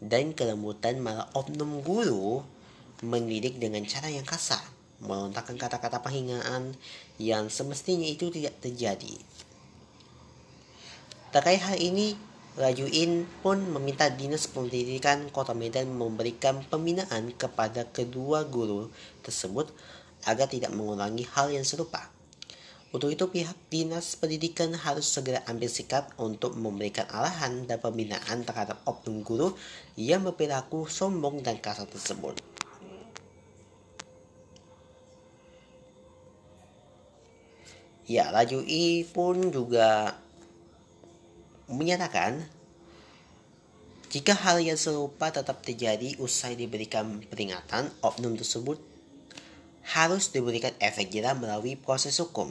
dan 0.03 0.35
kelembutan 0.35 0.99
malah 0.99 1.31
oknum 1.35 1.83
guru 1.87 2.43
mendidik 3.07 3.63
dengan 3.63 3.87
cara 3.87 4.11
yang 4.11 4.27
kasar, 4.27 4.61
melontarkan 4.99 5.55
kata-kata 5.57 6.03
penghinaan 6.03 6.75
yang 7.23 7.47
semestinya 7.49 8.07
itu 8.07 8.35
tidak 8.35 8.59
terjadi. 8.59 9.15
Terkait 11.31 11.63
hal 11.63 11.79
ini, 11.79 12.19
Rajuin 12.59 13.31
pun 13.47 13.63
meminta 13.63 14.11
Dinas 14.11 14.51
Pendidikan 14.51 15.31
Kota 15.31 15.55
Medan 15.55 15.95
memberikan 15.95 16.67
pembinaan 16.67 17.31
kepada 17.31 17.87
kedua 17.87 18.43
guru 18.43 18.91
tersebut 19.23 19.71
agar 20.27 20.51
tidak 20.51 20.75
mengulangi 20.75 21.23
hal 21.31 21.55
yang 21.55 21.63
serupa. 21.63 22.11
Untuk 22.91 23.15
itu 23.15 23.31
pihak 23.31 23.55
Dinas 23.71 24.19
Pendidikan 24.19 24.75
harus 24.75 25.07
segera 25.07 25.47
ambil 25.47 25.71
sikap 25.71 26.11
untuk 26.19 26.59
memberikan 26.59 27.07
arahan 27.07 27.71
dan 27.71 27.79
pembinaan 27.79 28.43
terhadap 28.43 28.83
oknum 28.83 29.23
guru 29.23 29.55
yang 29.95 30.27
berperilaku 30.27 30.91
sombong 30.91 31.47
dan 31.47 31.63
kasar 31.63 31.87
tersebut. 31.87 32.35
Ya, 38.11 38.35
Rajui 38.35 39.07
pun 39.07 39.55
juga 39.55 40.19
menyatakan 41.71 42.45
jika 44.11 44.35
hal 44.35 44.59
yang 44.59 44.75
serupa 44.75 45.31
tetap 45.31 45.63
terjadi 45.63 46.19
usai 46.19 46.59
diberikan 46.59 47.23
peringatan, 47.31 47.95
oknum 48.03 48.35
tersebut 48.35 48.83
harus 49.87 50.35
diberikan 50.35 50.75
efek 50.83 51.15
jerah 51.15 51.39
melalui 51.39 51.79
proses 51.79 52.19
hukum. 52.19 52.51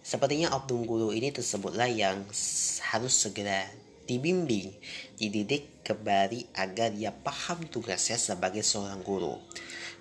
Sepertinya 0.00 0.56
oknum 0.56 0.88
guru 0.88 1.08
ini 1.12 1.28
tersebutlah 1.28 1.92
yang 1.92 2.24
harus 2.88 3.12
segera 3.12 3.68
dibimbing, 4.08 4.72
dididik 5.20 5.84
kembali 5.84 6.48
agar 6.56 6.88
dia 6.88 7.12
paham 7.12 7.68
tugasnya 7.68 8.16
sebagai 8.16 8.64
seorang 8.64 9.04
guru. 9.04 9.36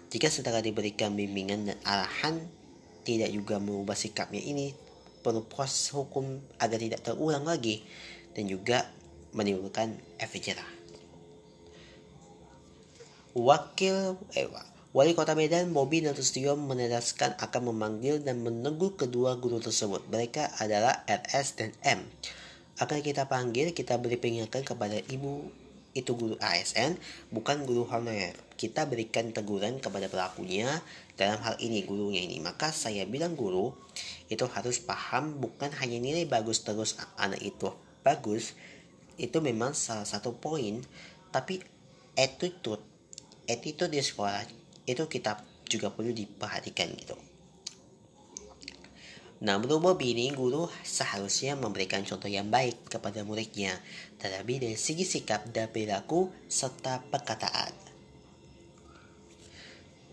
Jika 0.07 0.31
setelah 0.31 0.63
diberikan 0.63 1.19
bimbingan 1.19 1.67
dan 1.67 1.77
arahan 1.83 2.47
tidak 3.03 3.27
juga 3.27 3.59
merubah 3.59 3.99
sikapnya 3.99 4.39
ini, 4.39 4.71
perlu 5.21 5.45
proses 5.45 5.91
hukum 5.93 6.41
agar 6.57 6.79
tidak 6.81 7.05
terulang 7.05 7.45
lagi 7.45 7.85
dan 8.35 8.47
juga 8.47 8.87
menimbulkan 9.31 9.95
efek 10.19 10.51
jerah. 10.51 10.67
Wakil 13.31 14.19
eh, 14.35 14.47
Wali 14.91 15.15
Kota 15.15 15.39
Medan, 15.39 15.71
Bobi 15.71 16.03
Nasution 16.03 16.67
menegaskan 16.67 17.39
akan 17.39 17.71
memanggil 17.71 18.19
dan 18.19 18.43
menegur 18.43 18.99
kedua 18.99 19.39
guru 19.39 19.63
tersebut. 19.63 20.03
Mereka 20.11 20.59
adalah 20.59 21.07
RS 21.07 21.47
dan 21.55 21.71
M. 21.87 22.03
Akan 22.75 22.99
kita 22.99 23.31
panggil, 23.31 23.71
kita 23.71 23.95
beri 24.03 24.19
peringatan 24.19 24.67
kepada 24.67 24.99
ibu 25.07 25.47
itu 25.95 26.11
guru 26.15 26.35
ASN, 26.43 26.99
bukan 27.31 27.63
guru 27.63 27.87
honorer. 27.87 28.35
Kita 28.59 28.83
berikan 28.83 29.31
teguran 29.31 29.79
kepada 29.79 30.11
pelakunya 30.11 30.67
dalam 31.15 31.39
hal 31.39 31.55
ini 31.63 31.87
gurunya 31.87 32.27
ini. 32.27 32.43
Maka 32.43 32.75
saya 32.75 33.07
bilang 33.07 33.39
guru 33.39 33.71
itu 34.27 34.43
harus 34.51 34.83
paham 34.83 35.39
bukan 35.39 35.71
hanya 35.79 36.03
nilai 36.03 36.27
bagus 36.27 36.67
terus 36.67 36.99
anak 37.15 37.39
itu 37.39 37.71
bagus. 38.01 38.53
Itu 39.15 39.39
memang 39.41 39.77
salah 39.77 40.05
satu 40.05 40.33
poin, 40.37 40.81
tapi 41.29 41.61
attitude 42.17 42.81
attitude 43.49 43.91
di 43.91 44.01
sekolah 44.01 44.43
itu 44.87 45.03
kita 45.07 45.41
juga 45.67 45.91
perlu 45.91 46.11
diperhatikan 46.11 46.91
gitu. 46.99 47.15
Nah, 49.41 49.57
menurut 49.57 49.97
ini 50.05 50.29
guru 50.37 50.69
seharusnya 50.85 51.57
memberikan 51.57 52.05
contoh 52.05 52.29
yang 52.29 52.53
baik 52.53 52.85
kepada 52.85 53.25
muridnya, 53.25 53.73
terlebih 54.21 54.61
dari 54.61 54.77
segi 54.77 55.01
sikap 55.01 55.49
dan 55.49 55.65
perilaku 55.73 56.29
serta 56.45 57.01
perkataan. 57.09 57.73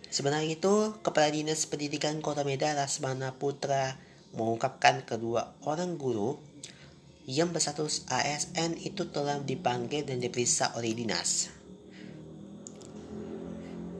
Sebenarnya 0.09 0.57
itu, 0.57 0.97
Kepala 1.05 1.29
Dinas 1.29 1.69
Pendidikan 1.69 2.25
Kota 2.25 2.41
Medan 2.41 2.81
Rasmana 2.81 3.37
Putra 3.37 4.01
mengungkapkan 4.33 5.05
kedua 5.05 5.53
orang 5.69 6.01
guru 6.01 6.41
yang 7.29 7.53
berstatus 7.53 8.09
ASN 8.09 8.81
itu 8.81 9.13
telah 9.13 9.37
dipanggil 9.45 10.09
dan 10.09 10.17
diperiksa 10.17 10.73
oleh 10.81 10.97
dinas. 10.97 11.53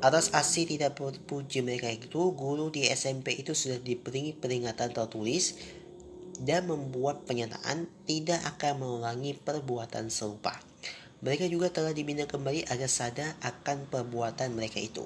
Atas 0.01 0.33
aksi 0.33 0.65
tidak 0.65 0.97
berpuji 0.97 1.61
mereka 1.61 1.93
itu, 1.93 2.33
guru 2.33 2.73
di 2.73 2.89
SMP 2.89 3.37
itu 3.37 3.53
sudah 3.53 3.77
diberi 3.85 4.33
peringatan 4.33 4.97
tertulis 4.97 5.61
dan 6.41 6.65
membuat 6.73 7.29
pernyataan 7.29 7.85
tidak 8.09 8.41
akan 8.57 8.81
mengulangi 8.81 9.37
perbuatan 9.37 10.09
serupa. 10.09 10.57
Mereka 11.21 11.51
juga 11.53 11.69
telah 11.69 11.93
dibina 11.93 12.25
kembali 12.25 12.65
agar 12.73 12.89
sadar 12.89 13.37
akan 13.45 13.93
perbuatan 13.93 14.57
mereka 14.57 14.81
itu. 14.81 15.05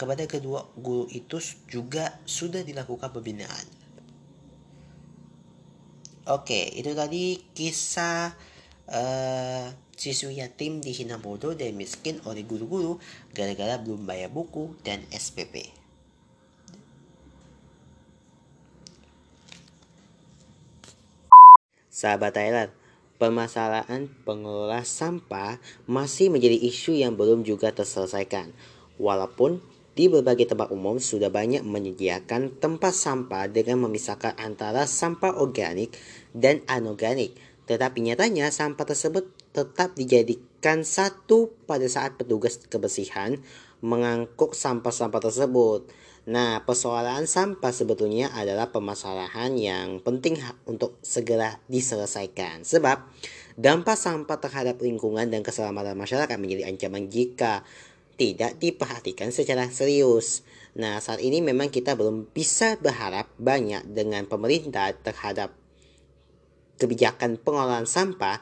Kepada 0.00 0.24
kedua 0.24 0.72
guru 0.80 1.04
itu 1.12 1.36
juga 1.68 2.16
sudah 2.24 2.64
dilakukan 2.64 3.12
pembinaan. 3.12 3.75
Oke, 6.26 6.74
itu 6.74 6.90
tadi 6.90 7.38
kisah 7.54 8.34
uh, 8.90 9.70
Siswi 9.94 10.42
yatim 10.42 10.82
dihina 10.82 11.22
bodoh 11.22 11.54
dan 11.54 11.78
miskin 11.78 12.18
oleh 12.26 12.42
guru-guru 12.42 12.98
gara-gara 13.30 13.78
belum 13.78 14.10
bayar 14.10 14.34
buku 14.34 14.74
dan 14.82 15.06
SPP. 15.14 15.70
Sahabat 21.94 22.34
Thailand, 22.34 22.74
permasalahan 23.22 24.10
pengelola 24.26 24.82
sampah 24.82 25.62
masih 25.86 26.28
menjadi 26.28 26.58
isu 26.58 26.92
yang 26.98 27.14
belum 27.14 27.46
juga 27.46 27.70
terselesaikan. 27.70 28.50
Walaupun 28.98 29.62
di 29.96 30.12
berbagai 30.12 30.52
tempat 30.52 30.68
umum 30.68 31.00
sudah 31.00 31.32
banyak 31.32 31.64
menyediakan 31.64 32.60
tempat 32.60 32.92
sampah 32.92 33.48
dengan 33.48 33.88
memisahkan 33.88 34.36
antara 34.36 34.84
sampah 34.84 35.40
organik 35.40 35.96
dan 36.36 36.60
anorganik. 36.68 37.32
Tetapi 37.64 38.04
nyatanya 38.04 38.52
sampah 38.52 38.84
tersebut 38.84 39.26
tetap 39.56 39.96
dijadikan 39.96 40.84
satu 40.84 41.50
pada 41.64 41.88
saat 41.88 42.20
petugas 42.20 42.60
kebersihan 42.68 43.40
mengangkut 43.80 44.52
sampah-sampah 44.52 45.32
tersebut. 45.32 45.88
Nah, 46.26 46.66
persoalan 46.66 47.24
sampah 47.24 47.70
sebetulnya 47.70 48.34
adalah 48.34 48.74
permasalahan 48.74 49.54
yang 49.56 50.02
penting 50.04 50.36
untuk 50.68 50.98
segera 51.00 51.56
diselesaikan. 51.70 52.66
Sebab 52.66 52.98
dampak 53.56 53.96
sampah 53.96 54.36
terhadap 54.42 54.82
lingkungan 54.82 55.30
dan 55.30 55.40
keselamatan 55.46 55.94
masyarakat 55.96 56.36
menjadi 56.36 56.66
ancaman 56.68 57.08
jika 57.08 57.62
tidak 58.16 58.56
diperhatikan 58.58 59.30
secara 59.30 59.68
serius. 59.68 60.42
Nah, 60.76 61.00
saat 61.00 61.20
ini 61.20 61.40
memang 61.44 61.72
kita 61.72 61.96
belum 61.96 62.32
bisa 62.32 62.76
berharap 62.80 63.28
banyak 63.36 63.84
dengan 63.92 64.24
pemerintah 64.28 64.92
terhadap 64.92 65.52
kebijakan 66.76 67.40
pengolahan 67.40 67.88
sampah 67.88 68.40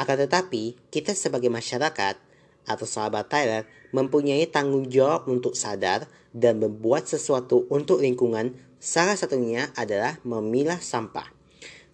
akan 0.00 0.16
tetapi, 0.16 0.80
kita 0.88 1.12
sebagai 1.12 1.52
masyarakat 1.52 2.16
atau 2.64 2.86
sahabat 2.88 3.28
Tyler 3.28 3.68
mempunyai 3.92 4.48
tanggung 4.48 4.88
jawab 4.88 5.28
untuk 5.28 5.52
sadar 5.52 6.08
dan 6.32 6.56
membuat 6.56 7.04
sesuatu 7.04 7.68
untuk 7.68 8.00
lingkungan. 8.00 8.56
Salah 8.80 9.12
satunya 9.12 9.68
adalah 9.76 10.16
memilah 10.24 10.80
sampah. 10.80 11.39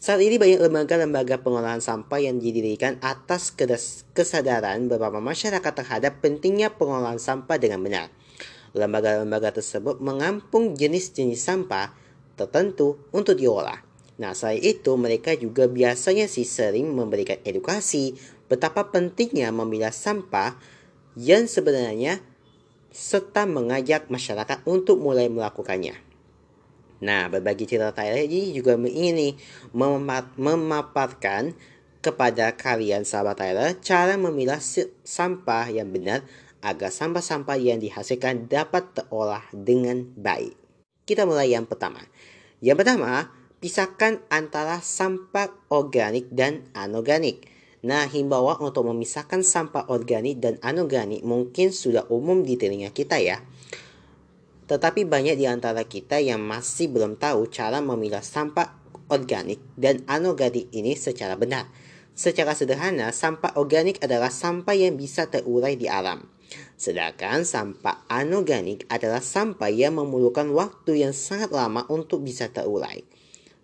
Saat 0.07 0.23
ini 0.23 0.39
banyak 0.39 0.63
lembaga-lembaga 0.63 1.43
pengolahan 1.43 1.83
sampah 1.83 2.23
yang 2.23 2.39
didirikan 2.39 2.95
atas 3.03 3.51
kesadaran 4.15 4.87
beberapa 4.87 5.19
masyarakat 5.19 5.83
terhadap 5.83 6.23
pentingnya 6.23 6.71
pengolahan 6.71 7.19
sampah 7.19 7.59
dengan 7.59 7.83
benar. 7.83 8.07
Lembaga-lembaga 8.71 9.59
tersebut 9.59 9.99
mengampung 9.99 10.79
jenis-jenis 10.79 11.43
sampah 11.43 11.91
tertentu 12.39 13.03
untuk 13.11 13.35
diolah. 13.35 13.83
Nah, 14.23 14.31
selain 14.31 14.63
itu 14.63 14.95
mereka 14.95 15.35
juga 15.35 15.67
biasanya 15.67 16.31
sih 16.31 16.47
sering 16.47 16.87
memberikan 16.95 17.43
edukasi 17.43 18.15
betapa 18.47 18.95
pentingnya 18.95 19.51
memilah 19.51 19.91
sampah 19.91 20.55
yang 21.19 21.51
sebenarnya 21.51 22.23
serta 22.95 23.43
mengajak 23.43 24.07
masyarakat 24.07 24.63
untuk 24.71 25.03
mulai 25.03 25.27
melakukannya. 25.27 26.06
Nah, 27.05 27.29
berbagi 27.29 27.69
cerita 27.69 28.01
ini 28.05 28.57
juga 28.57 28.77
ingin 28.81 29.37
memaparkan 30.37 31.53
kepada 32.01 32.55
kalian 32.55 33.03
sahabat 33.03 33.37
Tyler 33.43 33.75
cara 33.83 34.15
memilah 34.15 34.63
sampah 35.03 35.67
yang 35.69 35.91
benar 35.91 36.23
agar 36.65 36.89
sampah-sampah 36.89 37.59
yang 37.59 37.83
dihasilkan 37.83 38.49
dapat 38.49 38.95
terolah 38.97 39.45
dengan 39.53 40.07
baik. 40.17 40.57
Kita 41.07 41.27
mulai 41.29 41.53
yang 41.53 41.69
pertama. 41.69 42.01
Yang 42.59 42.83
pertama, 42.83 43.31
pisahkan 43.63 44.25
antara 44.33 44.81
sampah 44.81 45.53
organik 45.71 46.33
dan 46.33 46.67
anorganik. 46.73 47.47
Nah, 47.87 48.09
himbauan 48.11 48.59
untuk 48.59 48.89
memisahkan 48.91 49.47
sampah 49.47 49.87
organik 49.93 50.43
dan 50.43 50.59
anorganik 50.65 51.23
mungkin 51.23 51.71
sudah 51.71 52.09
umum 52.11 52.43
di 52.43 52.59
telinga 52.59 52.91
kita 52.91 53.21
ya. 53.23 53.39
Tetapi 54.67 55.07
banyak 55.07 55.39
di 55.39 55.47
antara 55.47 55.87
kita 55.87 56.19
yang 56.19 56.43
masih 56.43 56.91
belum 56.91 57.19
tahu 57.19 57.47
cara 57.51 57.79
memilah 57.79 58.23
sampah 58.23 58.75
organik 59.07 59.63
dan 59.79 60.03
anorganik 60.11 60.67
ini 60.75 60.99
secara 60.99 61.39
benar. 61.39 61.71
Secara 62.17 62.57
sederhana, 62.57 63.13
sampah 63.13 63.55
organik 63.61 64.01
adalah 64.03 64.33
sampah 64.33 64.73
yang 64.73 64.97
bisa 64.99 65.29
terurai 65.29 65.77
di 65.79 65.87
alam. 65.87 66.25
Sedangkan 66.75 67.45
sampah 67.45 68.09
anorganik 68.09 68.89
adalah 68.89 69.21
sampah 69.21 69.69
yang 69.69 70.01
memerlukan 70.01 70.49
waktu 70.51 71.05
yang 71.05 71.13
sangat 71.13 71.53
lama 71.53 71.85
untuk 71.93 72.25
bisa 72.25 72.49
terurai. 72.49 73.05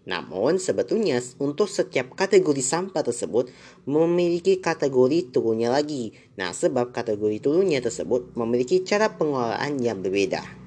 Namun, 0.02 0.58
sebetulnya 0.58 1.22
untuk 1.38 1.70
setiap 1.70 2.18
kategori 2.18 2.58
sampah 2.58 3.06
tersebut 3.06 3.54
memiliki 3.86 4.58
kategori 4.58 5.30
turunnya 5.30 5.70
lagi. 5.70 6.10
Nah, 6.34 6.50
sebab 6.50 6.90
kategori 6.90 7.38
turunnya 7.38 7.78
tersebut 7.78 8.34
memiliki 8.34 8.82
cara 8.82 9.14
pengolahan 9.14 9.78
yang 9.78 10.02
berbeda. 10.02 10.62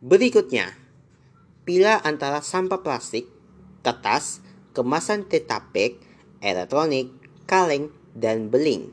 Berikutnya, 0.00 0.72
pilah 1.68 2.00
antara 2.00 2.40
sampah 2.40 2.80
plastik, 2.80 3.28
kertas, 3.84 4.40
kemasan 4.72 5.28
tetapek, 5.28 6.00
elektronik, 6.40 7.12
kaleng, 7.44 7.92
dan 8.16 8.48
beling. 8.48 8.88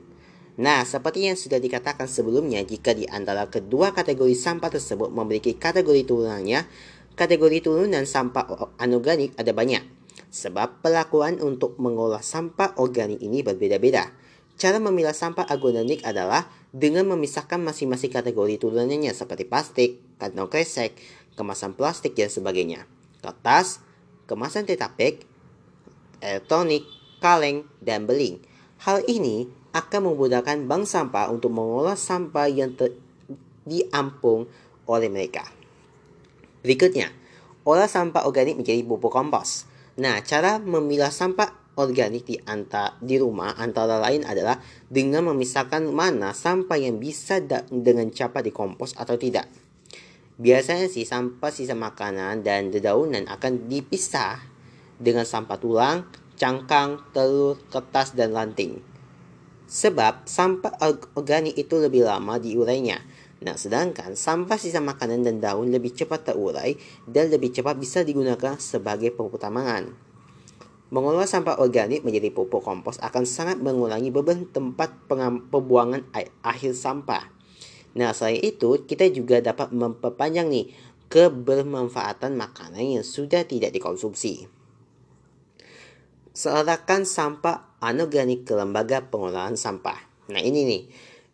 Nah, 0.60 0.84
seperti 0.84 1.32
yang 1.32 1.40
sudah 1.40 1.64
dikatakan 1.64 2.12
sebelumnya, 2.12 2.60
jika 2.68 2.92
di 2.92 3.08
antara 3.08 3.48
kedua 3.48 3.96
kategori 3.96 4.36
sampah 4.36 4.68
tersebut 4.68 5.08
memiliki 5.16 5.56
kategori 5.56 6.04
turunannya, 6.04 6.68
kategori 7.16 7.64
turunan 7.64 8.04
sampah 8.04 8.76
anorganik 8.76 9.32
ada 9.40 9.56
banyak. 9.56 9.88
Sebab 10.28 10.84
pelakuan 10.84 11.40
untuk 11.40 11.80
mengolah 11.80 12.20
sampah 12.20 12.76
organik 12.84 13.24
ini 13.24 13.48
berbeda-beda. 13.48 14.12
Cara 14.60 14.76
memilah 14.84 15.16
sampah 15.16 15.48
anorganik 15.48 16.04
adalah 16.04 16.52
dengan 16.76 17.08
memisahkan 17.16 17.64
masing-masing 17.64 18.12
kategori 18.12 18.60
turunannya 18.60 19.16
seperti 19.16 19.48
plastik, 19.48 20.07
kantong 20.18 20.50
kresek, 20.50 20.98
kemasan 21.38 21.74
plastik 21.78 22.14
dan 22.18 22.30
sebagainya. 22.30 22.86
Kertas, 23.22 23.82
kemasan 24.30 24.66
tetapek, 24.66 25.24
elektronik, 26.22 26.86
kaleng, 27.22 27.66
dan 27.82 28.06
beling. 28.06 28.42
Hal 28.82 29.02
ini 29.10 29.50
akan 29.74 30.14
memudahkan 30.14 30.66
bank 30.66 30.86
sampah 30.90 31.30
untuk 31.30 31.54
mengolah 31.54 31.98
sampah 31.98 32.50
yang 32.50 32.74
diampung 33.66 34.50
oleh 34.90 35.10
mereka. 35.10 35.46
Berikutnya, 36.66 37.14
olah 37.68 37.90
sampah 37.90 38.26
organik 38.26 38.58
menjadi 38.58 38.82
pupuk 38.82 39.14
kompos. 39.14 39.70
Nah, 39.98 40.22
cara 40.26 40.58
memilah 40.62 41.14
sampah 41.14 41.54
organik 41.78 42.26
di 42.26 42.36
anta, 42.50 42.98
di 42.98 43.22
rumah 43.22 43.54
antara 43.54 44.02
lain 44.02 44.26
adalah 44.26 44.58
dengan 44.90 45.30
memisahkan 45.30 45.86
mana 45.94 46.34
sampah 46.34 46.78
yang 46.78 46.98
bisa 46.98 47.38
dengan 47.70 48.10
cepat 48.10 48.50
dikompos 48.50 48.98
atau 48.98 49.14
tidak. 49.14 49.46
Biasanya 50.38 50.86
sih 50.86 51.02
sampah 51.02 51.50
sisa 51.50 51.74
makanan 51.74 52.46
dan 52.46 52.70
dedaunan 52.70 53.26
akan 53.26 53.66
dipisah 53.66 54.38
dengan 55.02 55.26
sampah 55.26 55.58
tulang, 55.58 56.06
cangkang, 56.38 57.02
telur, 57.10 57.58
kertas, 57.74 58.14
dan 58.14 58.38
lanting. 58.38 58.78
Sebab 59.66 60.30
sampah 60.30 60.78
organik 61.18 61.58
itu 61.58 61.82
lebih 61.82 62.06
lama 62.06 62.38
diurainya. 62.38 63.02
Nah, 63.42 63.58
sedangkan 63.58 64.14
sampah 64.14 64.62
sisa 64.62 64.78
makanan 64.78 65.26
dan 65.26 65.42
daun 65.42 65.74
lebih 65.74 65.94
cepat 65.98 66.30
terurai 66.30 66.78
dan 67.10 67.34
lebih 67.34 67.54
cepat 67.54 67.74
bisa 67.78 68.06
digunakan 68.06 68.62
sebagai 68.62 69.14
pupuk 69.14 69.42
tanaman. 69.42 69.94
Mengolah 70.94 71.28
sampah 71.28 71.60
organik 71.60 72.06
menjadi 72.06 72.32
pupuk 72.32 72.64
kompos 72.64 73.02
akan 73.04 73.26
sangat 73.26 73.60
mengurangi 73.60 74.14
beban 74.14 74.48
tempat 74.48 74.94
pembuangan 75.50 76.06
akhir 76.46 76.78
sampah. 76.78 77.37
Nah, 77.98 78.14
selain 78.14 78.40
itu, 78.46 78.86
kita 78.86 79.10
juga 79.10 79.42
dapat 79.42 79.74
memperpanjang 79.74 80.48
nih 80.54 80.70
kebermanfaatan 81.10 82.38
makanan 82.38 83.02
yang 83.02 83.06
sudah 83.06 83.42
tidak 83.50 83.74
dikonsumsi. 83.74 84.46
Serahkan 86.38 87.10
sampah 87.10 87.74
anorganik 87.82 88.46
ke 88.46 88.54
lembaga 88.54 89.02
pengolahan 89.10 89.58
sampah. 89.58 89.98
Nah, 90.30 90.38
ini 90.38 90.62
nih. 90.70 90.84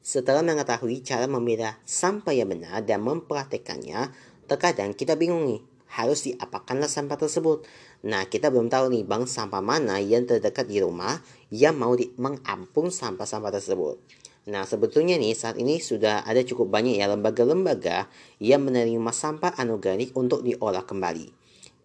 Setelah 0.04 0.44
mengetahui 0.44 1.00
cara 1.00 1.28
memilah 1.32 1.80
sampah 1.88 2.36
yang 2.36 2.52
benar 2.52 2.84
dan 2.84 3.04
mempraktekannya, 3.04 4.12
terkadang 4.52 4.92
kita 4.92 5.16
bingung 5.16 5.48
nih, 5.48 5.64
harus 5.96 6.28
diapakanlah 6.28 6.92
sampah 6.92 7.16
tersebut. 7.16 7.64
Nah, 8.04 8.28
kita 8.28 8.52
belum 8.52 8.68
tahu 8.68 8.92
nih 8.92 9.08
bank 9.08 9.32
sampah 9.32 9.64
mana 9.64 10.04
yang 10.04 10.28
terdekat 10.28 10.68
di 10.68 10.84
rumah 10.84 11.24
yang 11.52 11.80
mau 11.80 11.96
mengampung 12.20 12.92
sampah-sampah 12.92 13.52
tersebut. 13.56 14.23
Nah, 14.44 14.68
sebetulnya 14.68 15.16
nih 15.16 15.32
saat 15.32 15.56
ini 15.56 15.80
sudah 15.80 16.28
ada 16.28 16.44
cukup 16.44 16.68
banyak 16.68 17.00
ya 17.00 17.08
lembaga-lembaga 17.08 18.12
yang 18.44 18.68
menerima 18.68 19.12
sampah 19.16 19.56
anorganik 19.56 20.12
untuk 20.20 20.44
diolah 20.44 20.84
kembali. 20.84 21.32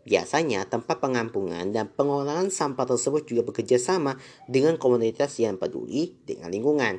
Biasanya 0.08 0.66
tempat 0.66 0.98
pengampungan 0.98 1.70
dan 1.70 1.86
pengolahan 1.92 2.48
sampah 2.48 2.88
tersebut 2.88 3.28
juga 3.28 3.46
bekerja 3.46 3.76
sama 3.76 4.16
dengan 4.48 4.80
komunitas 4.80 5.36
yang 5.38 5.60
peduli 5.60 6.16
dengan 6.24 6.48
lingkungan. 6.48 6.98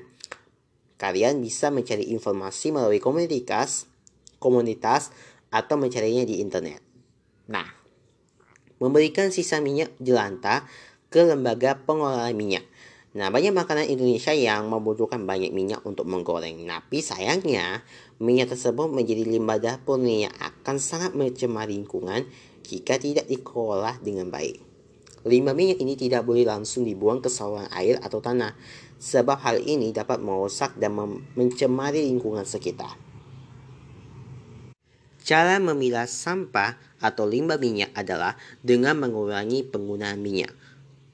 Kalian 1.01 1.41
bisa 1.41 1.73
mencari 1.73 2.07
informasi 2.13 2.69
melalui 2.69 3.01
komunitas, 3.01 3.89
komunitas 4.37 5.09
atau 5.49 5.75
mencarinya 5.75 6.21
di 6.21 6.37
internet. 6.37 6.85
Nah, 7.49 7.65
memberikan 8.77 9.33
sisa 9.33 9.57
minyak 9.57 9.89
jelantah 9.97 10.69
ke 11.09 11.25
lembaga 11.25 11.81
pengolahan 11.81 12.37
minyak. 12.37 12.68
Nah, 13.09 13.33
banyak 13.33 13.49
makanan 13.57 13.89
Indonesia 13.89 14.29
yang 14.37 14.69
membutuhkan 14.69 15.25
banyak 15.25 15.49
minyak 15.49 15.81
untuk 15.81 16.05
menggoreng. 16.05 16.61
Tapi 16.69 17.01
sayangnya, 17.01 17.81
minyak 18.21 18.53
tersebut 18.53 18.85
menjadi 18.85 19.25
limbah 19.25 19.57
dapur 19.57 19.97
yang 20.05 20.29
akan 20.37 20.77
sangat 20.77 21.17
mencemari 21.17 21.73
lingkungan 21.73 22.29
jika 22.69 23.01
tidak 23.01 23.25
dikelola 23.25 23.97
dengan 24.05 24.29
baik. 24.29 24.61
Limbah 25.25 25.57
minyak 25.57 25.81
ini 25.81 25.97
tidak 25.97 26.21
boleh 26.21 26.45
langsung 26.45 26.85
dibuang 26.85 27.17
ke 27.17 27.33
saluran 27.33 27.65
air 27.73 27.97
atau 27.97 28.21
tanah, 28.21 28.53
sebab 29.01 29.41
hal 29.41 29.57
ini 29.57 29.89
dapat 29.89 30.21
merusak 30.21 30.77
dan 30.77 30.93
mencemari 31.33 32.05
lingkungan 32.05 32.45
sekitar. 32.45 32.93
Cara 35.25 35.57
memilah 35.57 36.05
sampah 36.05 36.77
atau 37.01 37.25
limbah 37.25 37.57
minyak 37.57 37.89
adalah 37.97 38.37
dengan 38.61 39.01
mengurangi 39.01 39.65
penggunaan 39.65 40.21
minyak. 40.21 40.53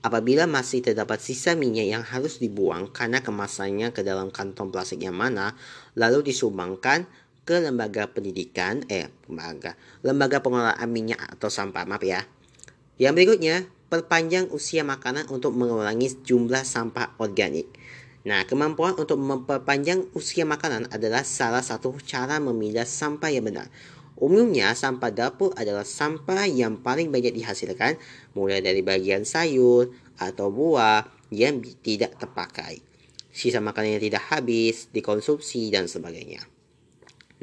Apabila 0.06 0.46
masih 0.46 0.86
terdapat 0.86 1.18
sisa 1.18 1.58
minyak 1.58 1.90
yang 1.90 2.06
harus 2.06 2.38
dibuang 2.38 2.94
karena 2.94 3.26
kemasannya 3.26 3.90
ke 3.90 4.06
dalam 4.06 4.30
kantong 4.30 4.70
plastik 4.70 5.02
yang 5.02 5.18
mana, 5.18 5.58
lalu 5.98 6.30
disumbangkan 6.30 7.10
ke 7.42 7.58
lembaga 7.58 8.06
pendidikan, 8.14 8.86
eh, 8.86 9.10
lembaga, 9.26 9.74
lembaga 10.06 10.46
pengolahan 10.46 10.86
minyak 10.86 11.18
atau 11.18 11.50
sampah, 11.50 11.90
maaf 11.90 12.06
ya. 12.06 12.22
Yang 13.02 13.14
berikutnya, 13.18 13.56
perpanjang 13.90 14.46
usia 14.54 14.86
makanan 14.86 15.26
untuk 15.34 15.58
mengurangi 15.58 16.22
jumlah 16.22 16.62
sampah 16.62 17.18
organik. 17.18 17.66
Nah, 18.30 18.46
kemampuan 18.46 18.94
untuk 18.98 19.18
memperpanjang 19.18 20.14
usia 20.14 20.46
makanan 20.46 20.90
adalah 20.94 21.26
salah 21.26 21.66
satu 21.66 21.98
cara 22.06 22.38
memilah 22.38 22.86
sampah 22.86 23.30
yang 23.34 23.46
benar. 23.46 23.74
Umumnya, 24.16 24.72
sampah 24.72 25.12
dapur 25.12 25.52
adalah 25.60 25.84
sampah 25.84 26.48
yang 26.48 26.80
paling 26.80 27.12
banyak 27.12 27.36
dihasilkan, 27.36 28.00
mulai 28.32 28.64
dari 28.64 28.80
bagian 28.80 29.28
sayur 29.28 29.92
atau 30.16 30.48
buah 30.48 31.04
yang 31.36 31.60
tidak 31.84 32.16
terpakai, 32.16 32.80
sisa 33.36 33.60
makanan 33.60 34.00
yang 34.00 34.04
tidak 34.08 34.24
habis, 34.32 34.88
dikonsumsi, 34.96 35.68
dan 35.68 35.92
sebagainya. 35.92 36.48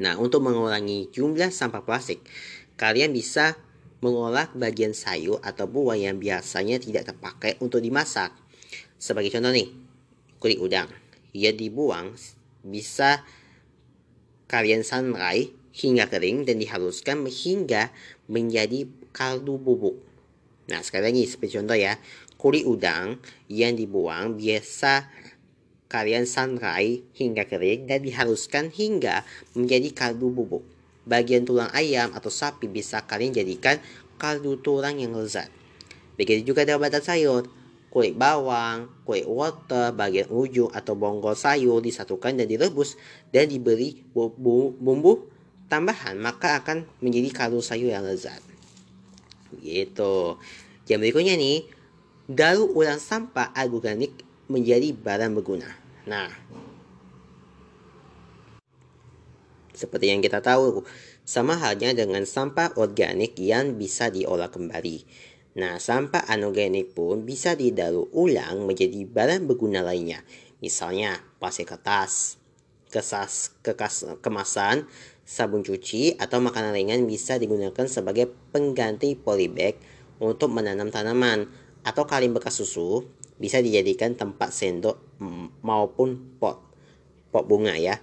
Nah, 0.01 0.17
untuk 0.17 0.41
mengurangi 0.41 1.13
jumlah 1.13 1.53
sampah 1.53 1.85
plastik, 1.85 2.25
kalian 2.73 3.13
bisa 3.13 3.53
mengolah 4.01 4.49
bagian 4.57 4.97
sayur 4.97 5.37
atau 5.45 5.69
buah 5.69 5.95
yang 5.95 6.17
biasanya 6.17 6.81
tidak 6.81 7.13
terpakai 7.13 7.61
untuk 7.61 7.85
dimasak. 7.85 8.33
Sebagai 8.97 9.29
contoh 9.29 9.53
nih, 9.53 9.69
kulit 10.41 10.57
udang. 10.57 10.89
Ia 11.37 11.53
dibuang 11.53 12.17
bisa 12.65 13.21
kalian 14.49 14.81
sangrai 14.81 15.62
hingga 15.73 16.05
kering 16.05 16.45
dan 16.45 16.61
dihaluskan 16.61 17.25
hingga 17.25 17.89
menjadi 18.29 18.85
kaldu 19.09 19.57
bubuk. 19.57 19.97
Nah, 20.69 20.79
sekali 20.85 21.11
lagi 21.11 21.23
seperti 21.27 21.59
contoh 21.59 21.75
ya, 21.75 21.97
kulit 22.37 22.63
udang 22.63 23.19
yang 23.49 23.73
dibuang 23.75 24.37
biasa 24.37 25.09
kalian 25.89 26.29
sangrai 26.29 27.03
hingga 27.13 27.45
kering 27.49 27.89
dan 27.89 28.05
dihaluskan 28.05 28.69
hingga 28.69 29.25
menjadi 29.57 29.89
kaldu 29.91 30.29
bubuk. 30.29 30.63
Bagian 31.03 31.43
tulang 31.43 31.67
ayam 31.75 32.15
atau 32.15 32.31
sapi 32.31 32.71
bisa 32.71 33.03
kalian 33.03 33.35
jadikan 33.35 33.81
kaldu 34.15 34.55
tulang 34.63 35.01
yang 35.01 35.11
lezat. 35.17 35.51
Begitu 36.15 36.53
juga 36.53 36.63
dengan 36.63 36.85
batang 36.85 37.03
sayur. 37.03 37.49
Kulit 37.93 38.17
bawang, 38.17 38.89
kulit 39.05 39.29
wortel, 39.29 39.93
bagian 39.93 40.25
ujung 40.33 40.73
atau 40.73 40.97
bonggol 40.97 41.37
sayur 41.37 41.77
disatukan 41.77 42.33
dan 42.33 42.49
direbus 42.49 42.97
dan 43.29 43.45
diberi 43.45 44.01
bumbu 44.09 45.32
tambahan 45.73 46.21
maka 46.21 46.61
akan 46.61 46.85
menjadi 47.01 47.33
kaldu 47.33 47.57
sayur 47.57 47.89
yang 47.89 48.05
lezat. 48.05 48.37
Gitu. 49.57 50.37
Yang 50.85 50.99
berikutnya 51.01 51.33
nih, 51.33 51.65
daur 52.29 52.69
ulang 52.77 53.01
sampah 53.01 53.49
organik 53.57 54.21
menjadi 54.45 54.93
barang 54.93 55.33
berguna. 55.33 55.65
Nah, 56.05 56.29
seperti 59.73 60.13
yang 60.13 60.21
kita 60.21 60.45
tahu, 60.45 60.85
sama 61.25 61.57
halnya 61.57 61.97
dengan 61.97 62.21
sampah 62.21 62.77
organik 62.77 63.33
yang 63.41 63.73
bisa 63.73 64.13
diolah 64.13 64.53
kembali. 64.53 64.97
Nah, 65.57 65.81
sampah 65.81 66.29
anorganik 66.29 66.93
pun 66.93 67.25
bisa 67.25 67.57
didaur 67.57 68.09
ulang 68.13 68.69
menjadi 68.69 69.05
barang 69.09 69.49
berguna 69.49 69.81
lainnya. 69.81 70.21
Misalnya, 70.61 71.17
plastik 71.41 71.73
kertas, 71.73 72.41
kesas, 72.93 73.57
kekas, 73.65 74.05
kemasan, 74.21 74.85
sabun 75.23 75.63
cuci, 75.63 76.19
atau 76.19 76.43
makanan 76.43 76.75
ringan 76.75 77.07
bisa 77.07 77.39
digunakan 77.39 77.87
sebagai 77.87 78.31
pengganti 78.51 79.15
polybag 79.15 79.79
untuk 80.19 80.51
menanam 80.51 80.91
tanaman. 80.91 81.47
Atau 81.83 82.07
kalim 82.07 82.31
bekas 82.31 82.55
susu 82.55 83.03
bisa 83.35 83.59
dijadikan 83.59 84.15
tempat 84.15 84.55
sendok 84.55 85.19
maupun 85.59 86.39
pot, 86.39 86.63
pot 87.27 87.43
bunga 87.43 87.75
ya. 87.75 87.99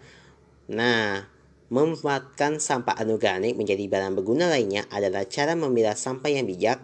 Nah, 0.69 1.25
memanfaatkan 1.73 2.61
sampah 2.61 2.99
anorganik 3.01 3.57
menjadi 3.57 3.89
barang 3.89 4.21
berguna 4.21 4.53
lainnya 4.53 4.85
adalah 4.93 5.25
cara 5.25 5.57
memilah 5.57 5.97
sampah 5.97 6.29
yang 6.29 6.45
bijak 6.45 6.83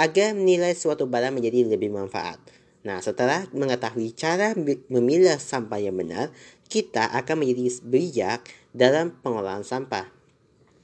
agar 0.00 0.32
menilai 0.32 0.72
suatu 0.72 1.04
barang 1.04 1.36
menjadi 1.36 1.68
lebih 1.76 1.92
manfaat. 1.92 2.40
Nah, 2.88 3.04
setelah 3.04 3.44
mengetahui 3.52 4.16
cara 4.16 4.56
memilah 4.88 5.36
sampah 5.36 5.80
yang 5.80 5.96
benar, 5.96 6.32
kita 6.72 7.04
akan 7.04 7.44
menjadi 7.44 7.84
bijak 7.84 8.48
dalam 8.74 9.14
pengolahan 9.22 9.62
sampah. 9.62 10.10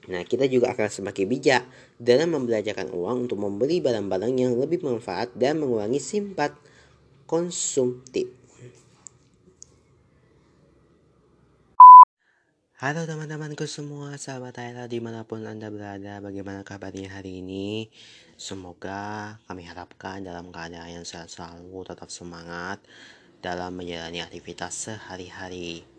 Nah, 0.07 0.23
kita 0.23 0.47
juga 0.47 0.73
akan 0.73 0.89
semakin 0.89 1.27
bijak 1.27 1.63
dalam 1.99 2.33
membelajarkan 2.33 2.95
uang 2.95 3.29
untuk 3.29 3.43
membeli 3.43 3.83
barang-barang 3.83 4.33
yang 4.39 4.55
lebih 4.57 4.81
bermanfaat 4.81 5.35
dan 5.35 5.59
mengurangi 5.59 5.99
simpat 5.99 6.55
konsumtif. 7.27 8.31
Halo 12.81 13.05
teman-temanku 13.05 13.69
semua, 13.69 14.17
sahabat 14.17 14.57
Tyler 14.57 14.89
di 14.89 15.05
mana 15.05 15.21
pun 15.29 15.45
Anda 15.45 15.69
berada, 15.69 16.17
bagaimana 16.25 16.65
kabarnya 16.65 17.13
hari 17.13 17.45
ini? 17.45 17.93
Semoga 18.41 19.37
kami 19.45 19.69
harapkan 19.69 20.25
dalam 20.25 20.49
keadaan 20.49 20.89
yang 20.89 21.05
sehat 21.05 21.29
selalu, 21.29 21.85
tetap 21.85 22.09
semangat 22.09 22.81
dalam 23.45 23.77
menjalani 23.77 24.25
aktivitas 24.25 24.89
sehari-hari. 24.89 25.90